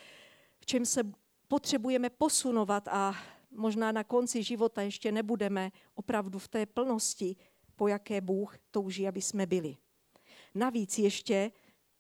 v 0.61 0.67
čem 0.67 0.87
se 0.87 1.03
potřebujeme 1.49 2.11
posunovat 2.11 2.89
a 2.89 3.15
možná 3.51 3.93
na 3.93 4.05
konci 4.05 4.43
života 4.43 4.83
ještě 4.83 5.13
nebudeme 5.13 5.73
opravdu 5.95 6.39
v 6.39 6.49
té 6.49 6.67
plnosti, 6.67 7.37
po 7.83 7.89
jaké 7.89 8.21
Bůh 8.21 8.59
touží, 8.71 9.09
aby 9.09 9.23
jsme 9.23 9.47
byli. 9.47 9.77
Navíc 10.55 10.99
ještě 10.99 11.53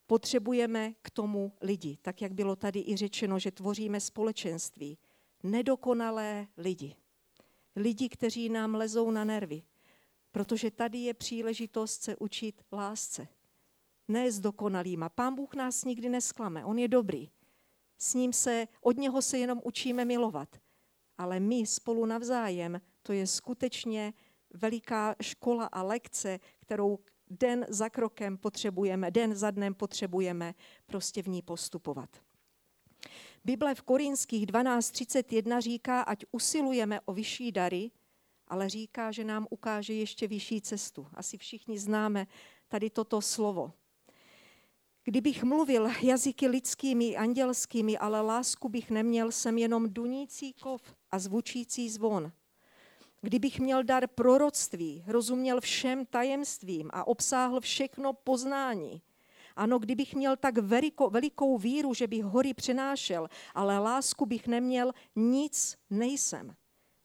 potřebujeme 0.06 0.94
k 1.02 1.10
tomu 1.10 1.52
lidi, 1.60 1.98
tak 2.02 2.22
jak 2.22 2.32
bylo 2.32 2.56
tady 2.56 2.80
i 2.86 2.96
řečeno, 2.96 3.38
že 3.38 3.50
tvoříme 3.50 4.00
společenství 4.00 4.98
nedokonalé 5.42 6.46
lidi. 6.56 6.96
Lidi, 7.76 8.08
kteří 8.08 8.48
nám 8.48 8.74
lezou 8.74 9.10
na 9.10 9.24
nervy. 9.24 9.62
Protože 10.32 10.70
tady 10.70 10.98
je 10.98 11.14
příležitost 11.14 12.02
se 12.02 12.16
učit 12.16 12.62
lásce. 12.72 13.28
Ne 14.08 14.32
s 14.32 14.40
dokonalýma. 14.40 15.08
Pán 15.08 15.34
Bůh 15.34 15.54
nás 15.54 15.84
nikdy 15.84 16.08
nesklame. 16.08 16.64
On 16.64 16.78
je 16.78 16.88
dobrý. 16.88 17.30
S 17.98 18.14
ním 18.14 18.32
se, 18.32 18.68
od 18.80 18.96
něho 18.96 19.22
se 19.22 19.38
jenom 19.38 19.60
učíme 19.64 20.04
milovat. 20.04 20.56
Ale 21.18 21.40
my 21.40 21.66
spolu 21.66 22.06
navzájem, 22.06 22.80
to 23.02 23.12
je 23.12 23.26
skutečně 23.26 24.12
veliká 24.54 25.14
škola 25.22 25.66
a 25.66 25.82
lekce, 25.82 26.38
kterou 26.60 26.98
den 27.30 27.66
za 27.68 27.88
krokem 27.88 28.38
potřebujeme, 28.38 29.10
den 29.10 29.34
za 29.34 29.50
dnem 29.50 29.74
potřebujeme 29.74 30.54
prostě 30.86 31.22
v 31.22 31.28
ní 31.28 31.42
postupovat. 31.42 32.08
Bible 33.44 33.74
v 33.74 33.82
Korinských 33.82 34.46
12.31 34.46 35.60
říká, 35.60 36.00
ať 36.00 36.24
usilujeme 36.32 37.00
o 37.00 37.12
vyšší 37.12 37.52
dary, 37.52 37.90
ale 38.48 38.68
říká, 38.68 39.12
že 39.12 39.24
nám 39.24 39.46
ukáže 39.50 39.94
ještě 39.94 40.28
vyšší 40.28 40.60
cestu. 40.60 41.06
Asi 41.14 41.38
všichni 41.38 41.78
známe 41.78 42.26
tady 42.68 42.90
toto 42.90 43.22
slovo. 43.22 43.72
Kdybych 45.04 45.44
mluvil 45.44 45.88
jazyky 46.02 46.48
lidskými, 46.48 47.16
andělskými, 47.16 47.98
ale 47.98 48.20
lásku 48.20 48.68
bych 48.68 48.90
neměl, 48.90 49.32
jsem 49.32 49.58
jenom 49.58 49.88
dunící 49.88 50.52
kov 50.52 50.82
a 51.10 51.18
zvučící 51.18 51.90
zvon. 51.90 52.32
Kdybych 53.24 53.60
měl 53.60 53.84
dar 53.84 54.06
proroctví, 54.06 55.04
rozuměl 55.06 55.60
všem 55.60 56.06
tajemstvím 56.06 56.90
a 56.92 57.06
obsáhl 57.06 57.60
všechno 57.60 58.12
poznání, 58.12 59.02
ano, 59.56 59.78
kdybych 59.78 60.14
měl 60.14 60.36
tak 60.36 60.58
veliko, 60.58 61.10
velikou 61.10 61.58
víru, 61.58 61.94
že 61.94 62.06
bych 62.06 62.24
hory 62.24 62.54
přenášel, 62.54 63.28
ale 63.54 63.78
lásku 63.78 64.26
bych 64.26 64.46
neměl, 64.46 64.92
nic 65.16 65.76
nejsem. 65.90 66.56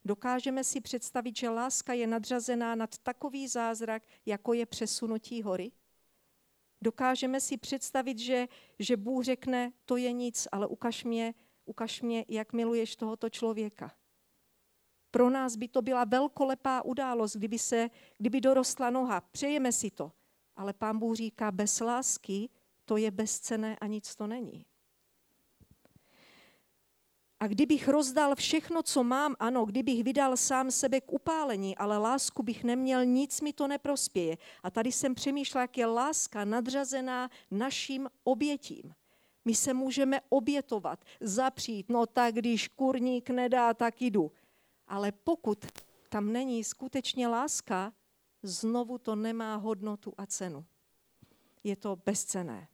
Dokážeme 0.06 0.64
si 0.64 0.82
představit, 0.82 1.38
že 1.38 1.50
láska 1.50 1.94
je 1.94 2.08
nadřazená 2.08 2.76
nad 2.76 2.98
takový 2.98 3.48
zázrak, 3.48 4.04
jako 4.26 4.54
je 4.54 4.66
přesunutí 4.66 5.42
hory? 5.42 5.72
Dokážeme 6.82 7.42
si 7.42 7.58
představit, 7.58 8.20
že, 8.20 8.48
že 8.80 8.98
Bůh 8.98 9.24
řekne, 9.24 9.72
to 9.86 9.98
je 9.98 10.12
nic, 10.12 10.48
ale 10.52 10.68
ukaž 10.68 11.04
mě, 11.04 11.34
ukaž 11.66 12.02
mě, 12.02 12.26
jak 12.28 12.54
miluješ 12.54 12.96
tohoto 12.96 13.30
člověka. 13.30 13.92
Pro 15.18 15.30
nás 15.30 15.56
by 15.56 15.68
to 15.68 15.82
byla 15.82 16.04
velkolepá 16.04 16.82
událost, 16.86 17.36
kdyby, 17.36 17.60
se, 17.60 17.90
kdyby 18.18 18.42
dorostla 18.42 18.90
noha. 18.90 19.22
Přejeme 19.22 19.72
si 19.72 19.92
to. 19.92 20.12
Ale 20.56 20.74
pán 20.74 21.00
Bůh 21.00 21.16
říká, 21.16 21.52
bez 21.52 21.80
lásky 21.80 22.50
to 22.86 22.98
je 22.98 23.12
bezcené 23.12 23.78
a 23.82 23.88
nic 23.88 24.16
to 24.16 24.28
není. 24.28 24.66
A 27.40 27.48
kdybych 27.48 27.88
rozdal 27.88 28.36
všechno, 28.36 28.84
co 28.84 29.04
mám, 29.04 29.36
ano, 29.40 29.66
kdybych 29.66 30.04
vydal 30.04 30.38
sám 30.38 30.72
sebe 30.72 31.02
k 31.02 31.14
upálení, 31.14 31.78
ale 31.78 31.98
lásku 31.98 32.44
bych 32.44 32.64
neměl, 32.64 33.06
nic 33.06 33.42
mi 33.42 33.54
to 33.54 33.68
neprospěje. 33.68 34.38
A 34.64 34.72
tady 34.72 34.92
jsem 34.92 35.16
přemýšlela, 35.16 35.62
jak 35.62 35.78
je 35.78 35.86
láska 35.86 36.46
nadřazená 36.46 37.30
našim 37.52 38.10
obětím. 38.24 38.94
My 39.46 39.56
se 39.56 39.74
můžeme 39.74 40.22
obětovat, 40.30 41.06
zapřít, 41.22 41.90
no 41.90 42.06
tak 42.06 42.36
když 42.36 42.68
kurník 42.68 43.30
nedá, 43.30 43.74
tak 43.74 44.02
jdu. 44.02 44.32
Ale 44.88 45.12
pokud 45.12 45.66
tam 46.10 46.32
není 46.32 46.64
skutečně 46.64 47.28
láska, 47.28 47.94
znovu 48.44 48.98
to 48.98 49.16
nemá 49.16 49.56
hodnotu 49.56 50.14
a 50.18 50.26
cenu. 50.26 50.66
Je 51.64 51.76
to 51.76 51.96
bezcené. 51.96 52.68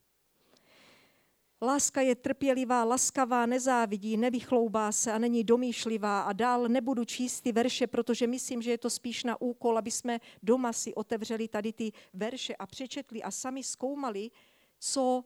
Láska 1.62 2.00
je 2.00 2.14
trpělivá, 2.14 2.84
laskavá, 2.84 3.46
nezávidí, 3.46 4.16
nevychloubá 4.16 4.92
se 4.92 5.12
a 5.12 5.18
není 5.18 5.44
domýšlivá 5.44 6.22
a 6.22 6.32
dál 6.32 6.68
nebudu 6.68 7.04
číst 7.04 7.40
ty 7.40 7.52
verše, 7.52 7.86
protože 7.86 8.26
myslím, 8.26 8.62
že 8.62 8.70
je 8.70 8.78
to 8.78 8.90
spíš 8.90 9.24
na 9.24 9.40
úkol, 9.40 9.78
aby 9.78 9.90
jsme 9.90 10.20
doma 10.42 10.72
si 10.72 10.94
otevřeli 10.94 11.48
tady 11.48 11.72
ty 11.72 11.92
verše 12.12 12.56
a 12.56 12.66
přečetli 12.66 13.22
a 13.22 13.30
sami 13.30 13.62
zkoumali, 13.62 14.30
co, 14.78 15.24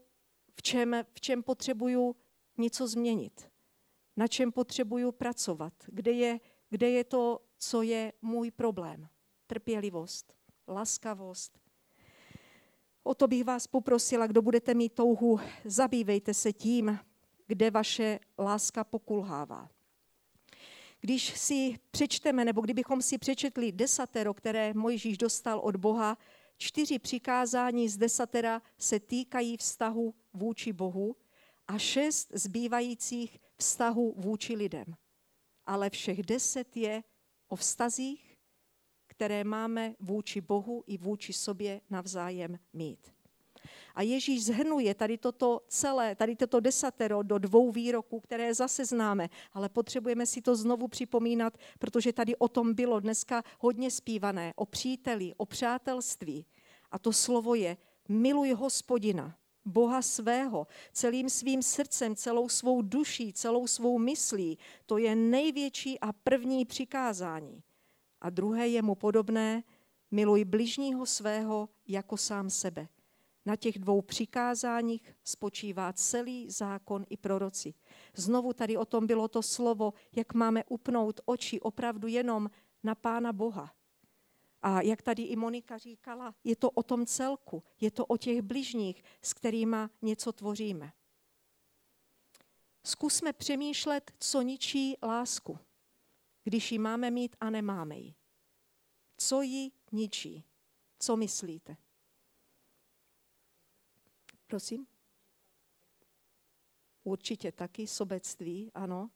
v 0.55 0.63
čem, 0.63 1.05
v 1.13 1.21
čem 1.21 1.43
potřebuju 1.43 2.17
něco 2.59 2.89
změnit, 2.89 3.51
na 4.17 4.27
čem 4.27 4.53
potřebuju 4.53 5.13
pracovat, 5.13 5.73
kde 5.87 6.13
je, 6.13 6.41
kde 6.71 6.91
je 6.91 7.05
to, 7.05 7.41
co 7.59 7.83
je 7.83 8.13
můj 8.23 8.51
problém. 8.51 9.09
Trpělivost, 9.47 10.35
laskavost, 10.69 11.59
O 13.09 13.15
to 13.15 13.29
bych 13.29 13.45
vás 13.45 13.67
poprosila, 13.67 14.27
kdo 14.27 14.43
budete 14.43 14.75
mít 14.75 14.93
touhu, 14.93 15.41
zabývejte 15.65 16.35
se 16.35 16.53
tím, 16.53 16.99
kde 17.47 17.71
vaše 17.71 18.21
láska 18.39 18.85
pokulhává. 18.85 19.69
Když 21.01 21.41
si 21.41 21.79
přečteme, 21.91 22.45
nebo 22.45 22.61
kdybychom 22.61 23.03
si 23.03 23.19
přečetli 23.19 23.73
desatero, 23.73 24.35
které 24.35 24.75
Mojžíš 24.75 25.19
dostal 25.19 25.59
od 25.59 25.77
Boha, 25.77 26.19
čtyři 26.57 26.99
přikázání 26.99 27.89
z 27.89 27.97
desatera 27.97 28.63
se 28.79 29.01
týkají 29.01 29.57
vztahu 29.57 30.15
vůči 30.33 30.73
Bohu 30.73 31.17
a 31.69 31.79
šest 31.79 32.29
zbývajících 32.35 33.39
vztahu 33.57 34.15
vůči 34.17 34.55
lidem. 34.55 34.85
Ale 35.69 35.91
všech 35.91 36.23
deset 36.23 36.77
je 36.77 37.03
o 37.49 37.57
vztazích, 37.57 38.37
které 39.07 39.45
máme 39.45 39.95
vůči 40.01 40.41
Bohu 40.41 40.85
i 40.87 40.99
vůči 40.99 41.33
sobě 41.33 41.81
navzájem 41.91 42.59
mít. 42.73 43.13
A 43.95 44.03
Ježíš 44.03 44.45
zhrnuje 44.45 44.95
tady 44.95 45.19
toto 45.19 45.61
celé, 45.69 46.15
tady 46.15 46.37
toto 46.37 46.61
desatero 46.61 47.23
do 47.23 47.39
dvou 47.39 47.73
výroků, 47.73 48.21
které 48.21 48.55
zase 48.55 48.85
známe, 48.85 49.29
ale 49.53 49.69
potřebujeme 49.69 50.27
si 50.27 50.43
to 50.43 50.57
znovu 50.57 50.89
připomínat, 50.89 51.59
protože 51.79 52.13
tady 52.13 52.37
o 52.37 52.49
tom 52.49 52.75
bylo 52.75 53.01
dneska 53.01 53.43
hodně 53.61 53.91
zpívané, 53.91 54.53
o 54.57 54.67
příteli, 54.67 55.35
o 55.37 55.47
přátelství. 55.47 56.47
A 56.91 56.99
to 56.99 57.13
slovo 57.13 57.55
je 57.55 57.77
miluj 58.09 58.53
hospodina, 58.53 59.39
Boha 59.69 60.03
svého, 60.03 60.67
celým 60.93 61.31
svým 61.31 61.63
srdcem, 61.63 62.17
celou 62.17 62.49
svou 62.49 62.83
duší, 62.83 63.33
celou 63.33 63.67
svou 63.67 63.99
myslí. 63.99 64.59
To 64.87 64.99
je 64.99 65.15
největší 65.15 66.01
a 66.01 66.13
první 66.13 66.65
přikázání. 66.65 67.63
A 68.21 68.31
druhé 68.31 68.69
je 68.69 68.83
mu 68.83 68.95
podobné, 68.95 69.63
miluj 70.11 70.45
bližního 70.45 71.07
svého 71.07 71.69
jako 71.89 72.17
sám 72.17 72.51
sebe. 72.51 72.89
Na 73.47 73.57
těch 73.57 73.79
dvou 73.79 74.03
přikázáních 74.03 75.17
spočívá 75.25 75.93
celý 75.93 76.51
zákon 76.51 77.05
i 77.11 77.17
proroci. 77.17 77.75
Znovu 78.17 78.53
tady 78.53 78.77
o 78.77 78.85
tom 78.85 79.07
bylo 79.07 79.29
to 79.29 79.43
slovo, 79.43 79.93
jak 80.17 80.35
máme 80.35 80.65
upnout 80.65 81.21
oči 81.25 81.61
opravdu 81.61 82.09
jenom 82.09 82.51
na 82.83 82.95
Pána 82.95 83.33
Boha. 83.33 83.78
A 84.63 84.81
jak 84.81 85.03
tady 85.03 85.23
i 85.23 85.37
Monika 85.37 85.79
říkala, 85.79 86.35
je 86.45 86.57
to 86.57 86.71
o 86.71 86.83
tom 86.83 87.07
celku, 87.07 87.63
je 87.81 87.91
to 87.91 88.07
o 88.07 88.17
těch 88.17 88.43
bližních, 88.43 89.03
s 89.23 89.35
kterými 89.35 89.77
něco 90.03 90.33
tvoříme. 90.33 90.93
Zkusme 92.85 93.33
přemýšlet, 93.33 94.11
co 94.19 94.43
ničí 94.43 94.97
lásku 95.03 95.59
když 96.49 96.73
ji 96.73 96.79
máme 96.79 97.11
mít 97.11 97.37
a 97.41 97.51
nemáme 97.51 97.99
ji? 97.99 98.15
Co 99.17 99.43
ji 99.43 99.71
ničí? 99.93 100.45
Co 100.99 101.17
myslíte? 101.17 101.77
Prosím? 104.47 104.87
Určitě 107.05 107.53
taky 107.53 107.87
sobectví, 107.87 108.71
ano. 108.75 109.11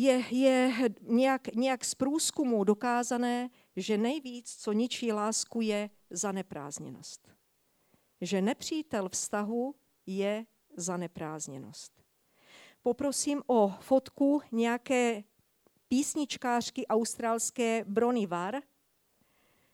Je, 0.00 0.24
je 0.30 0.72
nějak, 1.02 1.54
nějak 1.54 1.84
z 1.84 1.94
průzkumu 1.94 2.64
dokázané, 2.64 3.50
že 3.76 3.98
nejvíc, 3.98 4.56
co 4.56 4.72
ničí 4.72 5.12
lásku, 5.12 5.60
je 5.60 5.90
zaneprázdněnost. 6.10 7.28
Že 8.20 8.42
nepřítel 8.42 9.08
vztahu 9.08 9.74
je 10.06 10.46
zaneprázdněnost. 10.76 11.92
Poprosím 12.82 13.42
o 13.46 13.74
fotku 13.80 14.40
nějaké 14.52 15.24
písničkářky 15.88 16.86
australské 16.86 17.84
Brony 17.84 18.26
Var, 18.26 18.62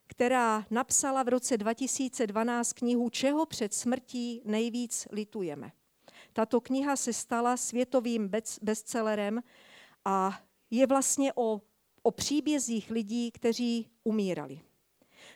která 0.06 0.66
napsala 0.70 1.22
v 1.22 1.28
roce 1.28 1.56
2012 1.56 2.72
knihu 2.72 3.10
Čeho 3.10 3.46
před 3.46 3.74
smrtí 3.74 4.42
nejvíc 4.44 5.08
litujeme. 5.10 5.72
Tato 6.32 6.60
kniha 6.60 6.96
se 6.96 7.12
stala 7.12 7.56
světovým 7.56 8.30
bestsellerem 8.62 9.42
a 10.06 10.40
je 10.70 10.86
vlastně 10.86 11.32
o, 11.34 11.60
o 12.02 12.10
příbězích 12.10 12.90
lidí, 12.90 13.30
kteří 13.30 13.88
umírali. 14.04 14.60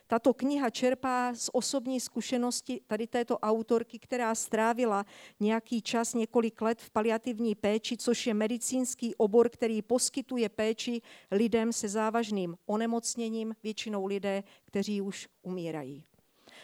Tato 0.06 0.34
kniha 0.34 0.70
čerpá 0.70 1.34
z 1.34 1.50
osobní 1.52 2.00
zkušenosti 2.00 2.80
tady 2.86 3.06
této 3.06 3.38
autorky, 3.38 3.98
která 3.98 4.34
strávila 4.34 5.06
nějaký 5.40 5.82
čas, 5.82 6.14
několik 6.14 6.62
let 6.62 6.82
v 6.82 6.90
paliativní 6.90 7.54
péči, 7.54 7.96
což 7.96 8.26
je 8.26 8.34
medicínský 8.34 9.14
obor, 9.14 9.48
který 9.48 9.82
poskytuje 9.82 10.48
péči 10.48 11.02
lidem 11.30 11.72
se 11.72 11.88
závažným 11.88 12.56
onemocněním, 12.66 13.54
většinou 13.62 14.06
lidé, 14.06 14.42
kteří 14.64 15.00
už 15.00 15.28
umírají. 15.42 16.04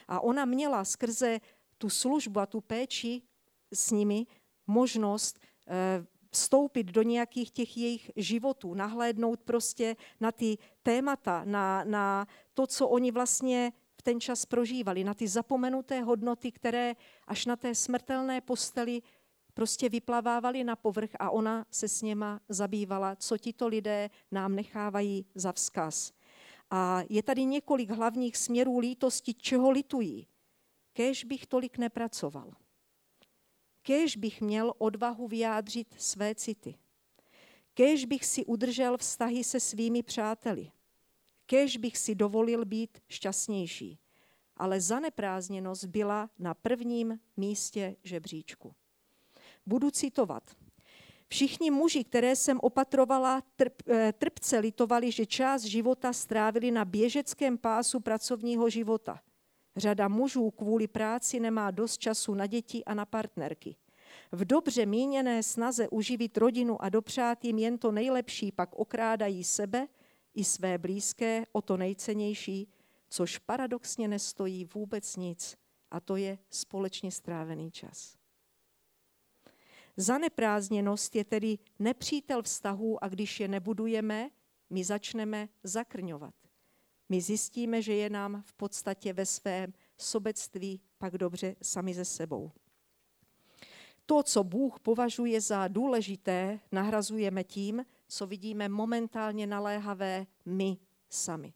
A 0.08 0.20
ona 0.20 0.44
měla 0.44 0.84
skrze 0.84 1.40
tu 1.78 1.90
službu 1.90 2.40
a 2.40 2.46
tu 2.46 2.60
péči 2.60 3.22
s 3.74 3.90
nimi 3.90 4.26
možnost 4.66 5.38
eh, 5.68 6.06
vstoupit 6.36 6.84
do 6.84 7.02
nějakých 7.02 7.50
těch 7.50 7.76
jejich 7.76 8.10
životů, 8.16 8.74
nahlédnout 8.74 9.40
prostě 9.40 9.96
na 10.20 10.32
ty 10.32 10.58
témata, 10.82 11.44
na, 11.44 11.84
na 11.84 12.26
to, 12.54 12.66
co 12.66 12.88
oni 12.88 13.10
vlastně 13.10 13.72
v 13.98 14.02
ten 14.02 14.20
čas 14.20 14.46
prožívali, 14.46 15.04
na 15.04 15.14
ty 15.14 15.28
zapomenuté 15.28 16.00
hodnoty, 16.00 16.52
které 16.52 16.94
až 17.26 17.46
na 17.46 17.56
té 17.56 17.74
smrtelné 17.74 18.40
posteli 18.40 19.02
prostě 19.54 19.88
vyplavávaly 19.88 20.64
na 20.64 20.76
povrch 20.76 21.10
a 21.18 21.30
ona 21.30 21.66
se 21.70 21.88
s 21.88 22.02
něma 22.02 22.40
zabývala, 22.48 23.16
co 23.16 23.38
tito 23.38 23.68
lidé 23.68 24.10
nám 24.30 24.54
nechávají 24.54 25.26
za 25.34 25.52
vzkaz. 25.52 26.12
A 26.70 27.02
je 27.08 27.22
tady 27.22 27.44
několik 27.44 27.90
hlavních 27.90 28.36
směrů 28.36 28.78
lítosti, 28.78 29.34
čeho 29.34 29.70
litují. 29.70 30.26
Kéž 30.92 31.24
bych 31.24 31.46
tolik 31.46 31.78
nepracoval. 31.78 32.65
Kéž 33.86 34.16
bych 34.16 34.40
měl 34.40 34.72
odvahu 34.78 35.28
vyjádřit 35.28 35.94
své 35.98 36.34
city. 36.34 36.74
Kéž 37.74 38.04
bych 38.04 38.24
si 38.24 38.44
udržel 38.44 38.98
vztahy 38.98 39.44
se 39.44 39.60
svými 39.60 40.02
přáteli. 40.02 40.70
Kéž 41.46 41.76
bych 41.76 41.98
si 41.98 42.14
dovolil 42.14 42.64
být 42.64 42.98
šťastnější. 43.08 43.98
Ale 44.56 44.80
zaneprázdněnost 44.80 45.84
byla 45.84 46.30
na 46.38 46.54
prvním 46.54 47.18
místě 47.36 47.96
žebříčku. 48.04 48.74
Budu 49.66 49.90
citovat. 49.90 50.56
Všichni 51.28 51.70
muži, 51.70 52.04
které 52.04 52.36
jsem 52.36 52.58
opatrovala, 52.62 53.42
trp, 53.56 53.82
eh, 53.88 54.12
trpce 54.12 54.58
litovali, 54.58 55.12
že 55.12 55.26
část 55.26 55.62
života 55.62 56.12
strávili 56.12 56.70
na 56.70 56.84
běžeckém 56.84 57.58
pásu 57.58 58.00
pracovního 58.00 58.70
života. 58.70 59.20
Řada 59.76 60.08
mužů 60.08 60.50
kvůli 60.50 60.86
práci 60.86 61.40
nemá 61.40 61.70
dost 61.70 61.98
času 61.98 62.34
na 62.34 62.46
děti 62.46 62.84
a 62.84 62.94
na 62.94 63.06
partnerky. 63.06 63.76
V 64.32 64.44
dobře 64.44 64.86
míněné 64.86 65.42
snaze 65.42 65.88
uživit 65.88 66.36
rodinu 66.36 66.82
a 66.82 66.88
dopřát 66.88 67.44
jim 67.44 67.58
jen 67.58 67.78
to 67.78 67.92
nejlepší, 67.92 68.52
pak 68.52 68.74
okrádají 68.74 69.44
sebe 69.44 69.88
i 70.34 70.44
své 70.44 70.78
blízké 70.78 71.44
o 71.52 71.62
to 71.62 71.76
nejcennější, 71.76 72.68
což 73.08 73.38
paradoxně 73.38 74.08
nestojí 74.08 74.64
vůbec 74.64 75.16
nic, 75.16 75.56
a 75.90 76.00
to 76.00 76.16
je 76.16 76.38
společně 76.50 77.12
strávený 77.12 77.70
čas. 77.70 78.16
Zaneprázdněnost 79.96 81.16
je 81.16 81.24
tedy 81.24 81.58
nepřítel 81.78 82.42
vztahů 82.42 83.04
a 83.04 83.08
když 83.08 83.40
je 83.40 83.48
nebudujeme, 83.48 84.30
my 84.70 84.84
začneme 84.84 85.48
zakrňovat. 85.62 86.34
My 87.08 87.20
zjistíme, 87.20 87.82
že 87.82 87.94
je 87.94 88.10
nám 88.10 88.42
v 88.46 88.52
podstatě 88.52 89.12
ve 89.12 89.26
svém 89.26 89.72
sobectví 89.96 90.80
pak 90.98 91.18
dobře 91.18 91.56
sami 91.62 91.94
ze 91.94 92.04
sebou. 92.04 92.52
To, 94.06 94.22
co 94.22 94.44
Bůh 94.44 94.80
považuje 94.80 95.40
za 95.40 95.68
důležité, 95.68 96.60
nahrazujeme 96.72 97.44
tím, 97.44 97.84
co 98.08 98.26
vidíme 98.26 98.68
momentálně 98.68 99.46
naléhavé 99.46 100.26
my 100.44 100.78
sami. 101.08 101.52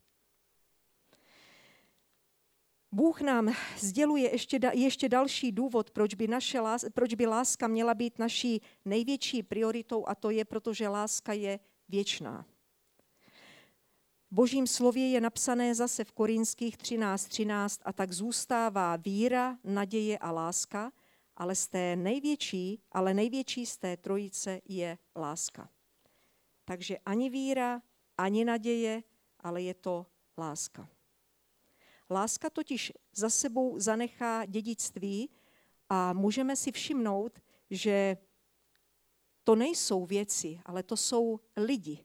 Bůh 2.93 3.21
nám 3.21 3.55
sděluje 3.79 4.33
ještě, 4.33 4.61
ještě 4.73 5.09
další 5.09 5.53
důvod, 5.53 5.91
proč 5.91 6.15
by, 6.15 6.29
naše, 6.29 6.59
proč 6.95 7.15
by 7.15 7.27
láska 7.27 7.69
měla 7.69 7.95
být 7.95 8.19
naší 8.19 8.63
největší 8.85 9.43
prioritou, 9.43 10.09
a 10.09 10.15
to 10.15 10.31
je, 10.31 10.45
protože 10.45 10.89
láska 10.89 11.33
je 11.33 11.61
věčná. 11.89 12.47
Božím 14.33 14.67
slově 14.67 15.11
je 15.11 15.21
napsané 15.21 15.75
zase 15.75 16.05
v 16.05 16.13
Korinských 16.13 16.77
13.13 16.77 17.29
13, 17.29 17.81
a 17.85 17.93
tak 17.93 18.13
zůstává 18.13 18.97
víra, 18.97 19.59
naděje 19.65 20.19
a 20.19 20.31
láska, 20.31 20.93
ale 21.37 21.55
z 21.55 21.69
té 21.69 21.97
největší, 21.97 22.83
ale 22.93 23.15
největší 23.15 23.67
z 23.67 23.77
té 23.77 23.97
trojice 23.97 24.61
je 24.65 24.99
láska. 25.17 25.71
Takže 26.65 26.99
ani 26.99 27.31
víra, 27.31 27.83
ani 28.19 28.45
naděje, 28.45 29.03
ale 29.41 29.63
je 29.63 29.75
to 29.75 30.07
láska. 30.39 30.89
Láska 32.11 32.51
totiž 32.51 32.93
za 33.13 33.31
sebou 33.31 33.79
zanechá 33.79 34.45
dědictví 34.47 35.31
a 35.89 36.13
můžeme 36.13 36.57
si 36.57 36.73
všimnout, 36.73 37.39
že 37.71 38.17
to 39.45 39.55
nejsou 39.55 40.07
věci, 40.07 40.61
ale 40.67 40.83
to 40.83 40.97
jsou 40.97 41.41
lidi, 41.57 42.05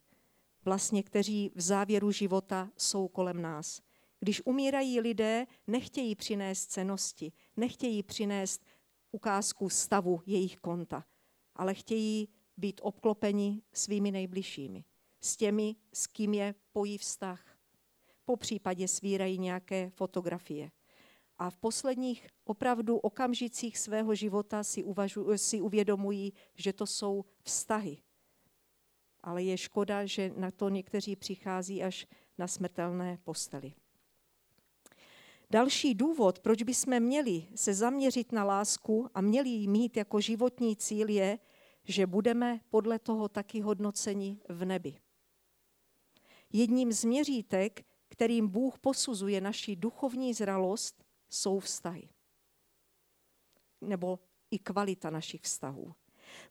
vlastně, 0.65 1.03
kteří 1.03 1.51
v 1.55 1.61
závěru 1.61 2.11
života 2.11 2.71
jsou 2.77 3.07
kolem 3.07 3.41
nás. 3.41 3.81
Když 4.19 4.41
umírají 4.45 4.99
lidé, 4.99 5.45
nechtějí 5.67 6.15
přinést 6.15 6.65
cenosti, 6.65 7.31
nechtějí 7.57 8.03
přinést 8.03 8.65
ukázku 9.11 9.69
stavu 9.69 10.21
jejich 10.25 10.57
konta, 10.57 11.05
ale 11.55 11.73
chtějí 11.73 12.29
být 12.57 12.81
obklopeni 12.83 13.61
svými 13.73 14.11
nejbližšími, 14.11 14.83
s 15.21 15.37
těmi, 15.37 15.75
s 15.93 16.07
kým 16.07 16.33
je 16.33 16.55
pojí 16.71 16.97
vztah. 16.97 17.57
Po 18.25 18.37
případě 18.37 18.87
svírají 18.87 19.37
nějaké 19.37 19.89
fotografie. 19.89 20.71
A 21.37 21.49
v 21.49 21.57
posledních 21.57 22.27
opravdu 22.45 22.97
okamžicích 22.97 23.77
svého 23.77 24.15
života 24.15 24.63
si, 24.63 24.83
uvažu, 24.83 25.37
si 25.37 25.61
uvědomují, 25.61 26.33
že 26.55 26.73
to 26.73 26.87
jsou 26.87 27.25
vztahy. 27.43 27.97
Ale 29.25 29.43
je 29.43 29.57
škoda, 29.57 30.05
že 30.05 30.31
na 30.37 30.51
to 30.51 30.69
někteří 30.69 31.15
přichází 31.15 31.83
až 31.83 32.07
na 32.37 32.47
smrtelné 32.47 33.17
posteli. 33.23 33.73
Další 35.49 35.93
důvod, 35.93 36.39
proč 36.39 36.63
bychom 36.63 36.99
měli 36.99 37.47
se 37.55 37.73
zaměřit 37.73 38.31
na 38.31 38.43
lásku 38.43 39.09
a 39.13 39.21
měli 39.21 39.49
ji 39.49 39.67
mít 39.67 39.97
jako 39.97 40.21
životní 40.21 40.75
cíl, 40.75 41.09
je, 41.09 41.39
že 41.83 42.07
budeme 42.07 42.59
podle 42.69 42.99
toho 42.99 43.29
taky 43.29 43.61
hodnoceni 43.61 44.39
v 44.49 44.65
nebi. 44.65 44.97
Jedním 46.53 46.91
z 46.91 47.03
měřítek, 47.03 47.85
kterým 48.07 48.47
Bůh 48.47 48.79
posuzuje 48.79 49.41
naši 49.41 49.75
duchovní 49.75 50.33
zralost, 50.33 51.03
jsou 51.29 51.59
vztahy. 51.59 52.09
Nebo 53.81 54.19
i 54.51 54.59
kvalita 54.59 55.09
našich 55.09 55.41
vztahů. 55.41 55.95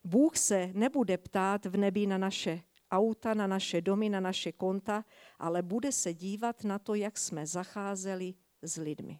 Bůh 0.03 0.37
se 0.37 0.69
nebude 0.73 1.17
ptát 1.17 1.65
v 1.65 1.77
nebi 1.77 2.07
na 2.07 2.17
naše 2.17 2.61
auta, 2.91 3.33
na 3.33 3.47
naše 3.47 3.81
domy, 3.81 4.09
na 4.09 4.19
naše 4.19 4.51
konta, 4.51 5.05
ale 5.39 5.61
bude 5.61 5.91
se 5.91 6.13
dívat 6.13 6.63
na 6.63 6.79
to, 6.79 6.95
jak 6.95 7.17
jsme 7.17 7.47
zacházeli 7.47 8.33
s 8.61 8.77
lidmi. 8.77 9.19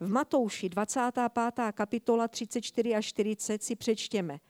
V 0.00 0.08
Matouši 0.08 0.68
25. 0.68 1.72
kapitola 1.72 2.28
34 2.28 2.94
a 2.94 3.02
40 3.02 3.62
si 3.62 3.76
přečtěme. 3.76 4.40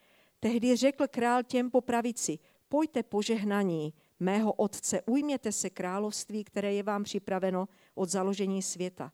Tehdy 0.40 0.76
řekl 0.76 1.06
král 1.06 1.42
těm 1.42 1.70
po 1.70 1.80
pravici, 1.80 2.38
pojďte 2.68 3.02
požehnaní 3.02 3.94
mého 4.20 4.52
otce, 4.52 5.02
ujměte 5.02 5.52
se 5.52 5.70
království, 5.70 6.44
které 6.44 6.74
je 6.74 6.83
vám 6.83 7.04
připraveno 7.04 7.68
od 7.94 8.09
založení 8.09 8.62
světa. 8.62 9.12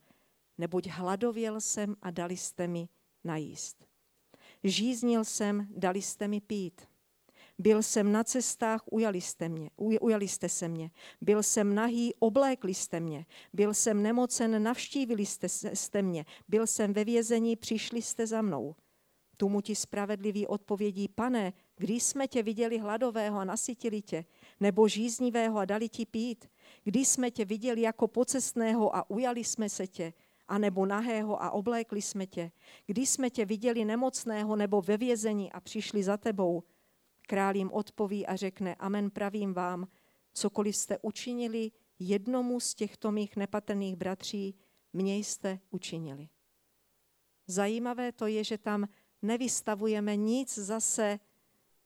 Neboť 0.58 0.86
hladověl 0.86 1.60
jsem 1.60 1.96
a 2.02 2.10
dali 2.10 2.36
jste 2.36 2.68
mi 2.68 2.88
najíst. 3.24 3.85
Žíznil 4.68 5.24
jsem, 5.24 5.66
dali 5.70 6.02
jste 6.02 6.28
mi 6.28 6.40
pít. 6.40 6.82
Byl 7.58 7.82
jsem 7.82 8.12
na 8.12 8.24
cestách, 8.24 8.82
ujali 8.90 9.20
jste, 9.20 9.48
mě, 9.48 9.70
ujali 9.76 10.28
jste 10.28 10.48
se 10.48 10.68
mě. 10.68 10.90
Byl 11.20 11.42
jsem 11.42 11.74
nahý, 11.74 12.14
oblékli 12.18 12.74
jste 12.74 13.00
mě. 13.00 13.26
Byl 13.52 13.74
jsem 13.74 14.02
nemocen, 14.02 14.62
navštívili 14.62 15.26
jste, 15.26 15.48
jste 15.74 16.02
mě. 16.02 16.24
Byl 16.48 16.66
jsem 16.66 16.92
ve 16.92 17.04
vězení, 17.04 17.56
přišli 17.56 18.02
jste 18.02 18.26
za 18.26 18.42
mnou. 18.42 18.74
Tomu 19.36 19.60
ti 19.60 19.74
spravedlivý 19.74 20.46
odpovědí, 20.46 21.08
pane, 21.08 21.52
kdy 21.76 21.94
jsme 21.94 22.28
tě 22.28 22.42
viděli 22.42 22.78
hladového 22.78 23.38
a 23.38 23.44
nasytili 23.44 24.02
tě, 24.02 24.24
nebo 24.60 24.88
žíznivého 24.88 25.58
a 25.58 25.64
dali 25.64 25.88
ti 25.88 26.06
pít? 26.06 26.50
Kdy 26.84 27.04
jsme 27.04 27.30
tě 27.30 27.44
viděli 27.44 27.80
jako 27.80 28.08
pocestného 28.08 28.96
a 28.96 29.10
ujali 29.10 29.44
jsme 29.44 29.68
se 29.68 29.86
tě, 29.86 30.12
anebo 30.48 30.86
nahého 30.86 31.42
a 31.42 31.50
oblékli 31.50 32.02
jsme 32.02 32.26
tě? 32.26 32.50
Kdy 32.86 33.06
jsme 33.06 33.30
tě 33.30 33.44
viděli 33.44 33.84
nemocného 33.84 34.56
nebo 34.56 34.82
ve 34.82 34.96
vězení 34.96 35.52
a 35.52 35.60
přišli 35.60 36.02
za 36.02 36.16
tebou? 36.16 36.62
Král 37.22 37.56
jim 37.56 37.70
odpoví 37.72 38.26
a 38.26 38.36
řekne, 38.36 38.74
amen 38.74 39.10
pravím 39.10 39.54
vám, 39.54 39.88
cokoliv 40.32 40.76
jste 40.76 40.98
učinili 41.02 41.70
jednomu 41.98 42.60
z 42.60 42.74
těchto 42.74 43.12
mých 43.12 43.36
nepatrných 43.36 43.96
bratří, 43.96 44.54
mě 44.92 45.16
jste 45.16 45.58
učinili. 45.70 46.28
Zajímavé 47.46 48.12
to 48.12 48.26
je, 48.26 48.44
že 48.44 48.58
tam 48.58 48.88
nevystavujeme 49.22 50.16
nic 50.16 50.58
zase 50.58 51.20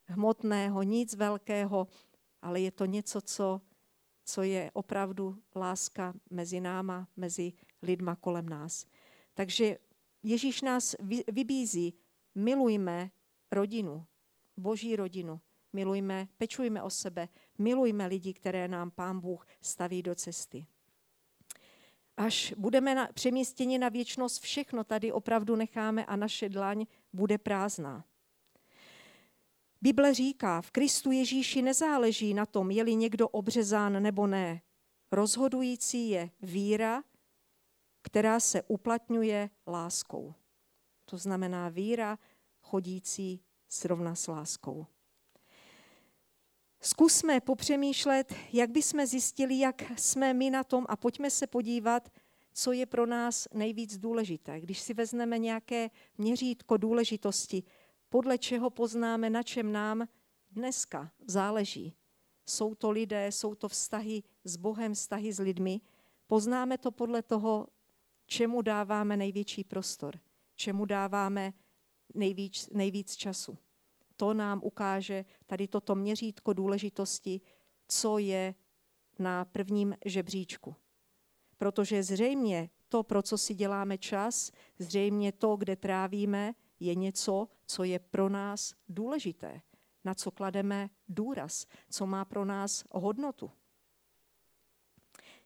hmotného, 0.06 0.82
nic 0.82 1.14
velkého, 1.14 1.88
ale 2.42 2.60
je 2.60 2.70
to 2.70 2.84
něco, 2.84 3.20
co, 3.20 3.60
co 4.24 4.42
je 4.42 4.70
opravdu 4.72 5.42
láska 5.56 6.14
mezi 6.30 6.60
náma, 6.60 7.08
mezi 7.16 7.52
lidma 7.82 8.16
kolem 8.16 8.48
nás. 8.48 8.86
Takže 9.34 9.78
Ježíš 10.22 10.62
nás 10.62 10.96
vybízí, 11.32 11.94
milujme 12.34 13.10
rodinu, 13.50 14.06
boží 14.56 14.96
rodinu, 14.96 15.40
milujme, 15.72 16.28
pečujme 16.38 16.82
o 16.82 16.90
sebe, 16.90 17.28
milujme 17.58 18.06
lidi, 18.06 18.32
které 18.32 18.68
nám 18.68 18.90
Pán 18.90 19.20
Bůh 19.20 19.46
staví 19.60 20.02
do 20.02 20.14
cesty. 20.14 20.66
Až 22.16 22.54
budeme 22.56 22.94
na, 22.94 23.08
přemístěni 23.14 23.78
na 23.78 23.88
věčnost, 23.88 24.42
všechno 24.42 24.84
tady 24.84 25.12
opravdu 25.12 25.56
necháme 25.56 26.06
a 26.06 26.16
naše 26.16 26.48
dlaň 26.48 26.86
bude 27.12 27.38
prázdná. 27.38 28.04
Bible 29.82 30.14
říká, 30.14 30.62
v 30.62 30.70
Kristu 30.70 31.10
Ježíši 31.10 31.62
nezáleží 31.62 32.34
na 32.34 32.46
tom, 32.46 32.70
je-li 32.70 32.94
někdo 32.94 33.28
obřezán 33.28 34.02
nebo 34.02 34.26
ne. 34.26 34.62
Rozhodující 35.12 36.08
je 36.08 36.30
víra, 36.42 37.02
která 38.02 38.40
se 38.40 38.62
uplatňuje 38.62 39.50
láskou. 39.66 40.34
To 41.04 41.16
znamená 41.16 41.68
víra 41.68 42.18
chodící 42.60 43.40
srovna 43.68 44.14
s 44.14 44.28
láskou. 44.28 44.86
Zkusme 46.80 47.40
popřemýšlet, 47.40 48.34
jak 48.52 48.70
bychom 48.70 49.06
zjistili, 49.06 49.58
jak 49.58 49.82
jsme 49.98 50.34
my 50.34 50.50
na 50.50 50.64
tom 50.64 50.86
a 50.88 50.96
pojďme 50.96 51.30
se 51.30 51.46
podívat, 51.46 52.08
co 52.52 52.72
je 52.72 52.86
pro 52.86 53.06
nás 53.06 53.48
nejvíc 53.54 53.98
důležité. 53.98 54.60
Když 54.60 54.80
si 54.80 54.94
vezmeme 54.94 55.38
nějaké 55.38 55.90
měřítko 56.18 56.76
důležitosti, 56.76 57.62
podle 58.08 58.38
čeho 58.38 58.70
poznáme, 58.70 59.30
na 59.30 59.42
čem 59.42 59.72
nám 59.72 60.08
dneska 60.50 61.12
záleží. 61.26 61.96
Jsou 62.46 62.74
to 62.74 62.90
lidé, 62.90 63.32
jsou 63.32 63.54
to 63.54 63.68
vztahy 63.68 64.22
s 64.44 64.56
Bohem, 64.56 64.94
vztahy 64.94 65.32
s 65.32 65.38
lidmi. 65.38 65.80
Poznáme 66.26 66.78
to 66.78 66.90
podle 66.90 67.22
toho, 67.22 67.66
čemu 68.30 68.62
dáváme 68.62 69.16
největší 69.16 69.64
prostor, 69.64 70.20
čemu 70.54 70.84
dáváme 70.84 71.52
nejvíc, 72.14 72.68
nejvíc 72.72 73.16
času. 73.16 73.58
To 74.16 74.34
nám 74.34 74.60
ukáže 74.64 75.24
tady 75.46 75.68
toto 75.68 75.94
měřítko 75.94 76.52
důležitosti, 76.52 77.40
co 77.88 78.18
je 78.18 78.54
na 79.18 79.44
prvním 79.44 79.96
žebříčku. 80.04 80.76
Protože 81.58 82.02
zřejmě 82.02 82.70
to, 82.88 83.02
pro 83.02 83.22
co 83.22 83.38
si 83.38 83.54
děláme 83.54 83.98
čas, 83.98 84.52
zřejmě 84.78 85.32
to, 85.32 85.56
kde 85.56 85.76
trávíme, 85.76 86.54
je 86.80 86.94
něco, 86.94 87.48
co 87.66 87.84
je 87.84 87.98
pro 87.98 88.28
nás 88.28 88.74
důležité, 88.88 89.60
na 90.04 90.14
co 90.14 90.30
klademe 90.30 90.90
důraz, 91.08 91.66
co 91.90 92.06
má 92.06 92.24
pro 92.24 92.44
nás 92.44 92.84
hodnotu. 92.90 93.50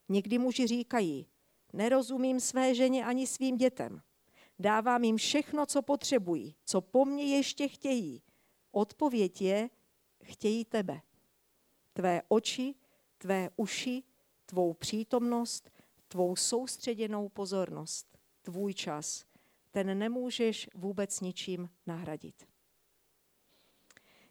Někdy 0.09 0.39
muži 0.39 0.67
říkají, 0.67 1.27
nerozumím 1.77 2.41
své 2.41 2.75
ženě 2.75 3.05
ani 3.05 3.27
svým 3.27 3.57
dětem. 3.57 4.03
Dávám 4.59 5.05
jim 5.05 5.17
všechno, 5.17 5.67
co 5.67 5.83
potřebují, 5.83 6.55
co 6.65 6.81
po 6.81 7.05
mně 7.05 7.25
ještě 7.37 7.69
chtějí. 7.69 8.23
Odpověď 8.73 9.43
je, 9.43 9.71
chtějí 10.23 10.65
tebe. 10.65 11.01
Tvé 11.93 12.23
oči, 12.29 12.75
tvé 13.19 13.51
uši, 13.57 14.03
tvou 14.47 14.73
přítomnost, 14.73 15.71
tvou 16.09 16.37
soustředěnou 16.37 17.29
pozornost, 17.29 18.19
tvůj 18.43 18.75
čas– 18.75 19.25
ten 19.75 19.99
nemůžeš 19.99 20.69
vůbec 20.75 21.21
ničím 21.21 21.71
nahradit. 21.87 22.49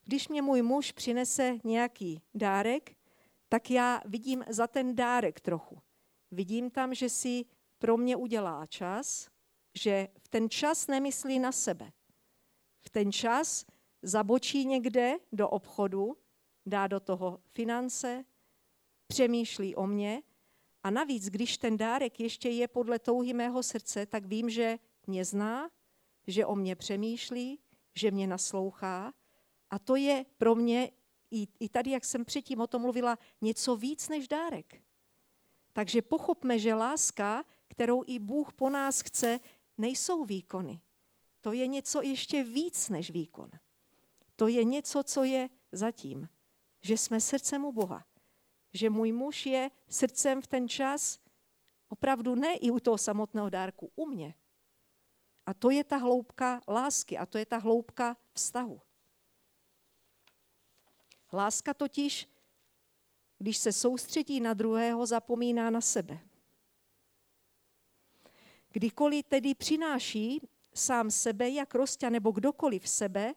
Když 0.03 0.27
mě 0.27 0.41
můj 0.41 0.61
muž 0.61 0.91
přinese 0.91 1.57
nějaký 1.63 2.21
dárek, 2.33 2.95
tak 3.49 3.71
já 3.71 4.01
vidím 4.05 4.43
za 4.49 4.67
ten 4.67 4.95
dárek 4.95 5.39
trochu. 5.39 5.81
Vidím 6.33 6.71
tam, 6.71 6.93
že 6.93 7.09
si 7.09 7.45
pro 7.79 7.97
mě 7.97 8.15
udělá 8.15 8.65
čas, 8.65 9.29
že 9.75 10.07
v 10.19 10.27
ten 10.27 10.49
čas 10.49 10.87
nemyslí 10.87 11.39
na 11.39 11.51
sebe. 11.51 11.91
V 12.81 12.89
ten 12.89 13.11
čas 13.11 13.65
zabočí 14.01 14.65
někde 14.65 15.17
do 15.31 15.49
obchodu, 15.49 16.17
dá 16.65 16.87
do 16.87 16.99
toho 16.99 17.39
finance, 17.53 18.25
přemýšlí 19.07 19.75
o 19.75 19.87
mě 19.87 20.23
a 20.83 20.89
navíc, 20.89 21.29
když 21.29 21.57
ten 21.57 21.77
dárek 21.77 22.19
ještě 22.19 22.49
je 22.49 22.67
podle 22.67 22.99
touhy 22.99 23.33
mého 23.33 23.63
srdce, 23.63 24.05
tak 24.05 24.25
vím, 24.25 24.49
že 24.49 24.79
mě 25.07 25.25
zná, 25.25 25.69
že 26.27 26.45
o 26.45 26.55
mě 26.55 26.75
přemýšlí, 26.75 27.59
že 27.95 28.11
mě 28.11 28.27
naslouchá 28.27 29.13
a 29.69 29.79
to 29.79 29.95
je 29.95 30.25
pro 30.37 30.55
mě 30.55 30.91
i, 31.31 31.47
i 31.59 31.69
tady, 31.69 31.91
jak 31.91 32.05
jsem 32.05 32.25
předtím 32.25 32.61
o 32.61 32.67
tom 32.67 32.81
mluvila, 32.81 33.17
něco 33.41 33.75
víc 33.75 34.09
než 34.09 34.27
dárek. 34.27 34.83
Takže 35.73 36.01
pochopme, 36.01 36.59
že 36.59 36.73
láska, 36.73 37.43
kterou 37.67 38.03
i 38.07 38.19
Bůh 38.19 38.53
po 38.53 38.69
nás 38.69 39.01
chce, 39.01 39.39
nejsou 39.77 40.25
výkony. 40.25 40.81
To 41.41 41.51
je 41.51 41.67
něco 41.67 42.01
ještě 42.01 42.43
víc 42.43 42.89
než 42.89 43.11
výkon. 43.11 43.49
To 44.35 44.47
je 44.47 44.63
něco, 44.63 45.03
co 45.03 45.23
je 45.23 45.49
zatím. 45.71 46.29
Že 46.81 46.97
jsme 46.97 47.21
srdcem 47.21 47.65
u 47.65 47.71
Boha. 47.71 48.05
Že 48.73 48.89
můj 48.89 49.11
muž 49.11 49.45
je 49.45 49.71
srdcem 49.89 50.41
v 50.41 50.47
ten 50.47 50.69
čas 50.69 51.19
opravdu 51.89 52.35
ne 52.35 52.55
i 52.55 52.71
u 52.71 52.79
toho 52.79 52.97
samotného 52.97 53.49
dárku, 53.49 53.91
u 53.95 54.05
mě. 54.05 54.35
A 55.45 55.53
to 55.53 55.69
je 55.69 55.83
ta 55.83 55.97
hloubka 55.97 56.61
lásky 56.67 57.17
a 57.17 57.25
to 57.25 57.37
je 57.37 57.45
ta 57.45 57.57
hloubka 57.57 58.17
vztahu. 58.33 58.81
Láska 61.33 61.73
totiž, 61.73 62.27
když 63.43 63.57
se 63.57 63.71
soustředí 63.71 64.39
na 64.39 64.53
druhého, 64.53 65.05
zapomíná 65.05 65.69
na 65.69 65.81
sebe. 65.81 66.19
Kdykoliv 68.71 69.25
tedy 69.25 69.55
přináší 69.55 70.41
sám 70.73 71.11
sebe, 71.11 71.49
jak 71.49 71.75
Rostě 71.75 72.09
nebo 72.09 72.31
kdokoliv 72.31 72.89
sebe 72.89 73.33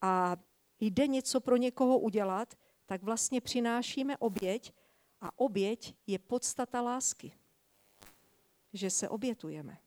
a 0.00 0.36
jde 0.80 1.06
něco 1.06 1.40
pro 1.40 1.56
někoho 1.56 1.98
udělat, 1.98 2.54
tak 2.86 3.02
vlastně 3.02 3.40
přinášíme 3.40 4.16
oběť 4.16 4.72
a 5.20 5.38
oběť 5.38 5.94
je 6.06 6.18
podstata 6.18 6.80
lásky. 6.80 7.32
Že 8.72 8.90
se 8.90 9.08
obětujeme. 9.08 9.78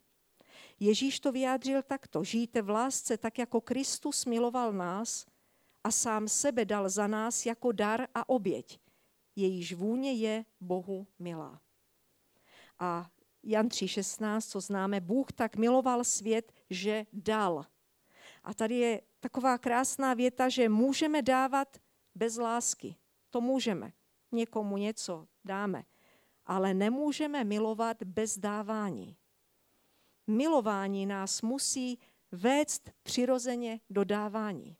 Ježíš 0.80 1.20
to 1.20 1.32
vyjádřil 1.32 1.84
takto. 1.84 2.24
Žijte 2.24 2.62
v 2.62 2.70
lásce 2.70 3.18
tak, 3.18 3.38
jako 3.38 3.62
Kristus 3.62 4.26
miloval 4.26 4.74
nás 4.74 5.26
a 5.84 5.92
sám 5.92 6.28
sebe 6.28 6.66
dal 6.66 6.90
za 6.90 7.08
nás 7.08 7.46
jako 7.46 7.72
dar 7.72 8.08
a 8.16 8.30
oběť. 8.30 8.85
Jejíž 9.36 9.74
vůně 9.74 10.14
je 10.14 10.46
Bohu 10.62 11.08
milá. 11.20 11.62
A 12.80 13.10
Jan 13.44 13.68
3.16, 13.68 14.42
co 14.42 14.62
známe, 14.62 15.02
Bůh 15.02 15.32
tak 15.32 15.56
miloval 15.56 16.04
svět, 16.04 16.54
že 16.70 17.06
dal. 17.14 17.66
A 18.44 18.54
tady 18.54 18.76
je 18.76 19.02
taková 19.20 19.58
krásná 19.58 20.14
věta, 20.14 20.50
že 20.50 20.70
můžeme 20.70 21.22
dávat 21.22 21.78
bez 22.16 22.38
lásky. 22.38 22.96
To 23.30 23.42
můžeme. 23.42 23.94
Někomu 24.32 24.78
něco 24.78 25.28
dáme. 25.44 25.84
Ale 26.46 26.74
nemůžeme 26.74 27.44
milovat 27.44 28.04
bez 28.04 28.38
dávání. 28.38 29.18
Milování 30.28 31.06
nás 31.06 31.42
musí 31.42 32.00
vést 32.32 32.92
přirozeně 33.04 33.80
do 33.90 34.04
dávání. 34.04 34.78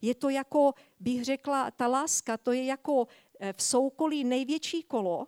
Je 0.00 0.14
to 0.14 0.28
jako, 0.28 0.72
bych 1.00 1.24
řekla, 1.24 1.70
ta 1.70 1.86
láska, 1.86 2.36
to 2.36 2.52
je 2.52 2.64
jako 2.64 3.06
v 3.52 3.62
soukolí 3.62 4.24
největší 4.24 4.82
kolo, 4.82 5.26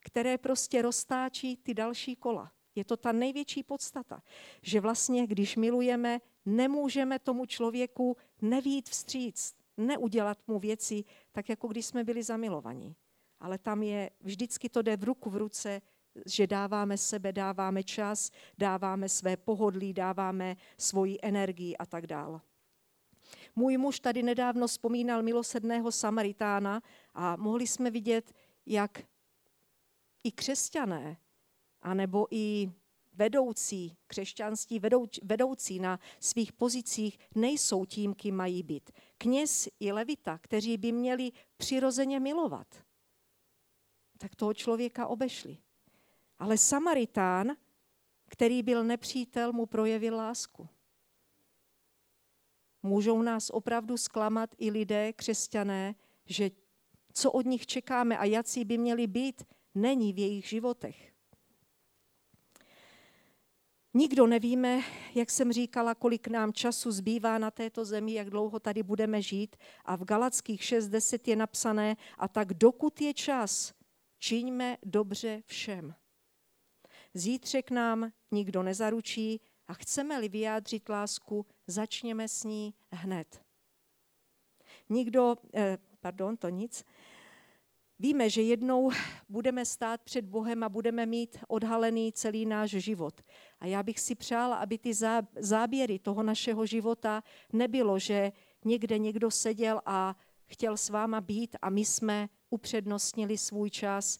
které 0.00 0.38
prostě 0.38 0.82
roztáčí 0.82 1.56
ty 1.56 1.74
další 1.74 2.16
kola. 2.16 2.52
Je 2.74 2.84
to 2.84 2.96
ta 2.96 3.12
největší 3.12 3.62
podstata, 3.62 4.22
že 4.62 4.80
vlastně, 4.80 5.26
když 5.26 5.56
milujeme, 5.56 6.20
nemůžeme 6.44 7.18
tomu 7.18 7.46
člověku 7.46 8.16
nevít 8.42 8.88
vstříc, 8.88 9.54
neudělat 9.76 10.38
mu 10.46 10.58
věci 10.58 11.04
tak, 11.32 11.48
jako 11.48 11.68
když 11.68 11.86
jsme 11.86 12.04
byli 12.04 12.22
zamilovaní. 12.22 12.96
Ale 13.40 13.58
tam 13.58 13.82
je, 13.82 14.10
vždycky 14.20 14.68
to 14.68 14.82
jde 14.82 14.96
v 14.96 15.04
ruku 15.04 15.30
v 15.30 15.36
ruce, 15.36 15.82
že 16.26 16.46
dáváme 16.46 16.98
sebe, 16.98 17.32
dáváme 17.32 17.82
čas, 17.82 18.30
dáváme 18.58 19.08
své 19.08 19.36
pohodlí, 19.36 19.92
dáváme 19.92 20.56
svoji 20.78 21.18
energii 21.22 21.76
a 21.76 21.86
tak 21.86 22.06
dále. 22.06 22.40
Můj 23.56 23.76
muž 23.76 24.00
tady 24.00 24.22
nedávno 24.22 24.66
vzpomínal 24.66 25.22
milosedného 25.22 25.92
Samaritána 25.92 26.82
a 27.14 27.36
mohli 27.36 27.66
jsme 27.66 27.90
vidět, 27.90 28.32
jak 28.66 29.02
i 30.24 30.32
křesťané, 30.32 31.16
anebo 31.82 32.26
i 32.30 32.70
vedoucí, 33.14 33.96
křesťanství 34.06 34.80
vedoucí 35.22 35.78
na 35.78 36.00
svých 36.20 36.52
pozicích 36.52 37.18
nejsou 37.34 37.84
tím, 37.84 38.14
kým 38.14 38.36
mají 38.36 38.62
být. 38.62 38.90
Kněz 39.18 39.68
i 39.80 39.92
levita, 39.92 40.38
kteří 40.38 40.76
by 40.76 40.92
měli 40.92 41.32
přirozeně 41.56 42.20
milovat, 42.20 42.84
tak 44.18 44.34
toho 44.34 44.54
člověka 44.54 45.06
obešli. 45.06 45.58
Ale 46.38 46.58
Samaritán, 46.58 47.56
který 48.28 48.62
byl 48.62 48.84
nepřítel, 48.84 49.52
mu 49.52 49.66
projevil 49.66 50.16
lásku. 50.16 50.68
Můžou 52.86 53.22
nás 53.22 53.50
opravdu 53.50 53.96
zklamat 53.96 54.50
i 54.58 54.70
lidé, 54.70 55.12
křesťané, 55.12 55.94
že 56.26 56.50
co 57.12 57.32
od 57.32 57.46
nich 57.46 57.66
čekáme 57.66 58.18
a 58.18 58.24
jací 58.24 58.64
by 58.64 58.78
měli 58.78 59.06
být, 59.06 59.42
není 59.74 60.12
v 60.12 60.18
jejich 60.18 60.48
životech. 60.48 61.12
Nikdo 63.94 64.26
nevíme, 64.26 64.80
jak 65.14 65.30
jsem 65.30 65.52
říkala, 65.52 65.94
kolik 65.94 66.28
nám 66.28 66.52
času 66.52 66.90
zbývá 66.90 67.38
na 67.38 67.50
této 67.50 67.84
zemi, 67.84 68.12
jak 68.12 68.30
dlouho 68.30 68.60
tady 68.60 68.82
budeme 68.82 69.22
žít. 69.22 69.56
A 69.84 69.96
v 69.96 70.04
Galackých 70.04 70.60
6.10 70.60 71.20
je 71.30 71.36
napsané, 71.36 71.96
a 72.18 72.28
tak 72.28 72.54
dokud 72.54 73.00
je 73.00 73.14
čas, 73.14 73.74
čiňme 74.18 74.76
dobře 74.82 75.42
všem. 75.46 75.94
Zítřek 77.14 77.70
nám 77.70 78.12
nikdo 78.30 78.62
nezaručí 78.62 79.40
a 79.68 79.74
chceme-li 79.74 80.28
vyjádřit 80.28 80.88
lásku, 80.88 81.46
začněme 81.66 82.28
s 82.28 82.44
ní 82.44 82.74
hned. 82.92 83.42
Nikdo, 84.88 85.36
eh, 85.54 85.78
pardon, 86.00 86.36
to 86.36 86.48
nic, 86.48 86.84
Víme, 87.98 88.30
že 88.30 88.42
jednou 88.42 88.90
budeme 89.28 89.64
stát 89.64 90.02
před 90.02 90.24
Bohem 90.24 90.64
a 90.64 90.68
budeme 90.68 91.06
mít 91.06 91.38
odhalený 91.48 92.12
celý 92.12 92.46
náš 92.46 92.70
život. 92.70 93.20
A 93.60 93.66
já 93.66 93.82
bych 93.82 94.00
si 94.00 94.14
přála, 94.14 94.56
aby 94.56 94.78
ty 94.78 94.90
záběry 95.38 95.98
toho 95.98 96.22
našeho 96.22 96.66
života 96.66 97.22
nebylo, 97.52 97.98
že 97.98 98.32
někde 98.64 98.98
někdo 98.98 99.30
seděl 99.30 99.80
a 99.86 100.16
chtěl 100.46 100.76
s 100.76 100.88
váma 100.88 101.20
být 101.20 101.56
a 101.62 101.70
my 101.70 101.84
jsme 101.84 102.28
upřednostnili 102.50 103.38
svůj 103.38 103.70
čas 103.70 104.18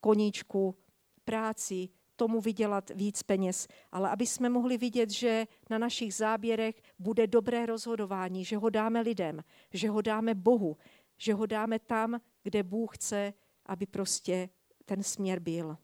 koníčku, 0.00 0.76
práci, 1.24 1.88
tomu 2.16 2.40
vydělat 2.40 2.90
víc 2.94 3.22
peněz, 3.22 3.68
ale 3.92 4.10
aby 4.10 4.26
jsme 4.26 4.48
mohli 4.48 4.78
vidět, 4.78 5.10
že 5.10 5.46
na 5.70 5.78
našich 5.78 6.14
záběrech 6.14 6.82
bude 6.98 7.26
dobré 7.26 7.66
rozhodování, 7.66 8.44
že 8.44 8.56
ho 8.56 8.70
dáme 8.70 9.00
lidem, 9.00 9.44
že 9.72 9.88
ho 9.88 10.02
dáme 10.02 10.34
Bohu, 10.34 10.76
že 11.18 11.34
ho 11.34 11.46
dáme 11.46 11.78
tam, 11.78 12.20
kde 12.42 12.62
Bůh 12.62 12.96
chce, 12.96 13.32
aby 13.66 13.86
prostě 13.86 14.48
ten 14.84 15.02
směr 15.02 15.40
byl. 15.40 15.76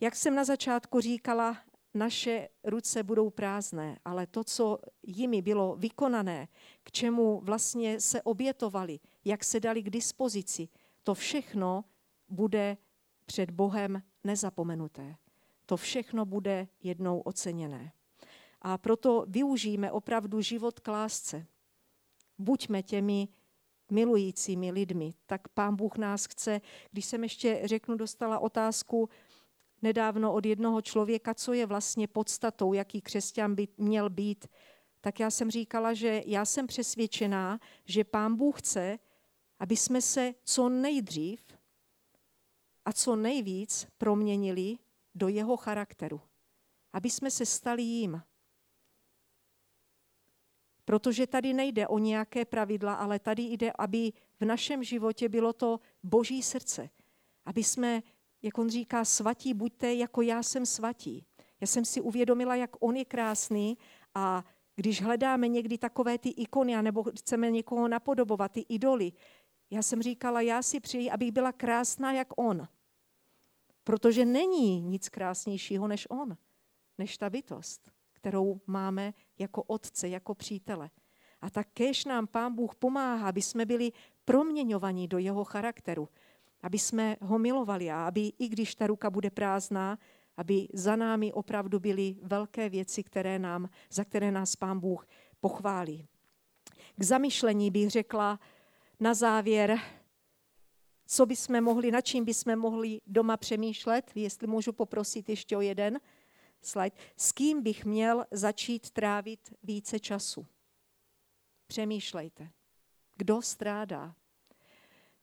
Jak 0.00 0.16
jsem 0.16 0.34
na 0.34 0.44
začátku 0.44 1.00
říkala, 1.00 1.58
naše 1.94 2.48
ruce 2.64 3.02
budou 3.02 3.30
prázdné, 3.30 3.98
ale 4.04 4.26
to, 4.26 4.44
co 4.44 4.78
jimi 5.02 5.42
bylo 5.42 5.76
vykonané, 5.76 6.48
k 6.82 6.92
čemu 6.92 7.40
vlastně 7.40 8.00
se 8.00 8.22
obětovali, 8.22 9.00
jak 9.24 9.44
se 9.44 9.60
dali 9.60 9.82
k 9.82 9.90
dispozici, 9.90 10.68
to 11.02 11.14
všechno 11.14 11.84
bude 12.28 12.76
před 13.26 13.50
Bohem 13.50 14.02
nezapomenuté. 14.24 15.16
To 15.66 15.76
všechno 15.76 16.24
bude 16.24 16.68
jednou 16.82 17.20
oceněné. 17.20 17.92
A 18.62 18.78
proto 18.78 19.24
využijeme 19.28 19.92
opravdu 19.92 20.40
život 20.40 20.80
k 20.80 20.88
lásce. 20.88 21.46
Buďme 22.38 22.82
těmi 22.82 23.28
milujícími 23.90 24.70
lidmi. 24.70 25.14
Tak 25.26 25.48
pán 25.48 25.76
Bůh 25.76 25.96
nás 25.96 26.24
chce. 26.24 26.60
Když 26.92 27.04
jsem 27.04 27.22
ještě 27.22 27.60
řeknu, 27.64 27.96
dostala 27.96 28.38
otázku 28.38 29.08
nedávno 29.82 30.32
od 30.32 30.46
jednoho 30.46 30.82
člověka, 30.82 31.34
co 31.34 31.52
je 31.52 31.66
vlastně 31.66 32.08
podstatou, 32.08 32.72
jaký 32.72 33.00
křesťan 33.00 33.54
by 33.54 33.68
měl 33.76 34.10
být, 34.10 34.48
tak 35.00 35.20
já 35.20 35.30
jsem 35.30 35.50
říkala, 35.50 35.94
že 35.94 36.22
já 36.26 36.44
jsem 36.44 36.66
přesvědčená, 36.66 37.60
že 37.84 38.04
pán 38.04 38.36
Bůh 38.36 38.58
chce, 38.58 38.98
aby 39.58 39.76
jsme 39.76 40.02
se 40.02 40.34
co 40.44 40.68
nejdřív 40.68 41.44
a 42.88 42.92
co 42.92 43.16
nejvíc 43.16 43.86
proměnili 43.98 44.78
do 45.14 45.28
jeho 45.28 45.56
charakteru. 45.56 46.20
Aby 46.92 47.10
jsme 47.10 47.30
se 47.30 47.46
stali 47.46 47.82
jím. 47.82 48.22
Protože 50.84 51.26
tady 51.26 51.52
nejde 51.52 51.88
o 51.88 51.98
nějaké 51.98 52.44
pravidla, 52.44 52.94
ale 52.94 53.18
tady 53.18 53.42
jde, 53.42 53.72
aby 53.78 54.12
v 54.40 54.44
našem 54.44 54.84
životě 54.84 55.28
bylo 55.28 55.52
to 55.52 55.80
boží 56.02 56.42
srdce. 56.42 56.90
Aby 57.44 57.64
jsme 57.64 58.02
jak 58.42 58.58
on 58.58 58.70
říká, 58.70 59.04
svatí 59.04 59.54
buďte, 59.54 59.94
jako 59.94 60.22
já 60.22 60.42
jsem 60.42 60.66
svatí. 60.66 61.24
Já 61.60 61.66
jsem 61.66 61.84
si 61.84 62.00
uvědomila, 62.00 62.54
jak 62.54 62.70
on 62.80 62.96
je 62.96 63.04
krásný 63.04 63.78
a 64.14 64.44
když 64.76 65.02
hledáme 65.02 65.48
někdy 65.48 65.78
takové 65.78 66.18
ty 66.18 66.28
ikony, 66.28 66.82
nebo 66.82 67.02
chceme 67.02 67.50
někoho 67.50 67.88
napodobovat, 67.88 68.52
ty 68.52 68.60
idoly, 68.68 69.12
já 69.70 69.82
jsem 69.82 70.02
říkala, 70.02 70.40
já 70.40 70.62
si 70.62 70.80
přeji, 70.80 71.10
abych 71.10 71.32
byla 71.32 71.52
krásná 71.52 72.12
jak 72.12 72.28
on. 72.36 72.68
Protože 73.88 74.24
není 74.24 74.80
nic 74.80 75.08
krásnějšího 75.08 75.88
než 75.88 76.06
on, 76.10 76.36
než 76.98 77.18
ta 77.18 77.30
bytost, 77.30 77.90
kterou 78.12 78.60
máme 78.66 79.14
jako 79.38 79.62
otce, 79.62 80.08
jako 80.08 80.34
přítele. 80.34 80.90
A 81.40 81.50
tak 81.50 81.68
kéž 81.74 82.04
nám 82.04 82.26
Pán 82.26 82.54
Bůh 82.54 82.74
pomáhá, 82.74 83.28
aby 83.28 83.42
jsme 83.42 83.66
byli 83.66 83.92
proměňovaní 84.24 85.08
do 85.08 85.18
jeho 85.18 85.44
charakteru, 85.44 86.08
aby 86.60 86.78
jsme 86.78 87.16
ho 87.20 87.38
milovali 87.38 87.90
a 87.90 88.06
aby, 88.06 88.32
i 88.38 88.48
když 88.48 88.74
ta 88.74 88.86
ruka 88.86 89.10
bude 89.10 89.30
prázdná, 89.30 89.98
aby 90.36 90.68
za 90.72 90.96
námi 90.96 91.32
opravdu 91.32 91.80
byly 91.80 92.16
velké 92.22 92.68
věci, 92.68 93.02
které 93.02 93.38
nám, 93.38 93.68
za 93.90 94.04
které 94.04 94.32
nás 94.32 94.56
Pán 94.56 94.80
Bůh 94.80 95.06
pochválí. 95.40 96.06
K 96.96 97.04
zamyšlení 97.04 97.70
bych 97.70 97.90
řekla 97.90 98.40
na 99.00 99.14
závěr, 99.14 99.80
co 101.10 101.26
bychom 101.26 101.60
mohli, 101.60 101.90
na 101.90 102.00
čím 102.00 102.24
bychom 102.24 102.56
mohli 102.56 103.00
doma 103.06 103.36
přemýšlet, 103.36 104.10
jestli 104.14 104.46
můžu 104.46 104.72
poprosit 104.72 105.28
ještě 105.28 105.56
o 105.56 105.60
jeden 105.60 106.00
slide, 106.62 106.96
s 107.16 107.32
kým 107.32 107.62
bych 107.62 107.84
měl 107.84 108.24
začít 108.30 108.90
trávit 108.90 109.54
více 109.62 110.00
času. 110.00 110.46
Přemýšlejte. 111.66 112.50
Kdo 113.16 113.42
strádá? 113.42 114.14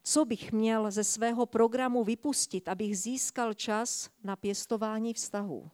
Co 0.04 0.26
bych 0.26 0.52
měl 0.52 0.92
ze 0.92 1.04
svého 1.04 1.46
programu 1.46 2.04
vypustit, 2.04 2.68
abych 2.68 2.98
získal 2.98 3.54
čas 3.54 4.10
na 4.24 4.36
pěstování 4.36 5.14
vztahů? 5.14 5.72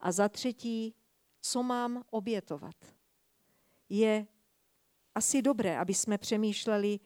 A 0.00 0.12
za 0.12 0.28
třetí, 0.28 0.94
co 1.40 1.62
mám 1.62 2.04
obětovat? 2.10 2.76
Je 3.88 4.26
asi 5.14 5.42
dobré, 5.42 5.78
aby 5.78 5.94
jsme 5.94 6.18
přemýšleli 6.18 7.00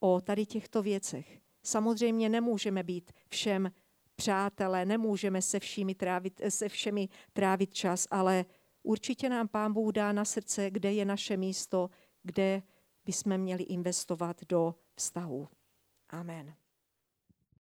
o 0.00 0.20
tady 0.20 0.46
těchto 0.46 0.82
věcech. 0.82 1.39
Samozřejmě 1.62 2.28
nemůžeme 2.28 2.82
být 2.82 3.12
všem 3.28 3.72
přátelé, 4.16 4.84
nemůžeme 4.84 5.42
se, 5.42 5.60
všemi 5.60 5.94
trávit, 5.94 6.40
se 6.48 6.68
všemi 6.68 7.08
trávit 7.32 7.74
čas, 7.74 8.06
ale 8.10 8.44
určitě 8.82 9.28
nám 9.28 9.48
Pán 9.48 9.72
Bůh 9.72 9.92
dá 9.92 10.12
na 10.12 10.24
srdce, 10.24 10.70
kde 10.70 10.92
je 10.92 11.04
naše 11.04 11.36
místo, 11.36 11.90
kde 12.22 12.62
bychom 13.04 13.38
měli 13.38 13.62
investovat 13.62 14.44
do 14.48 14.74
vztahu. 14.94 15.48
Amen. 16.08 16.59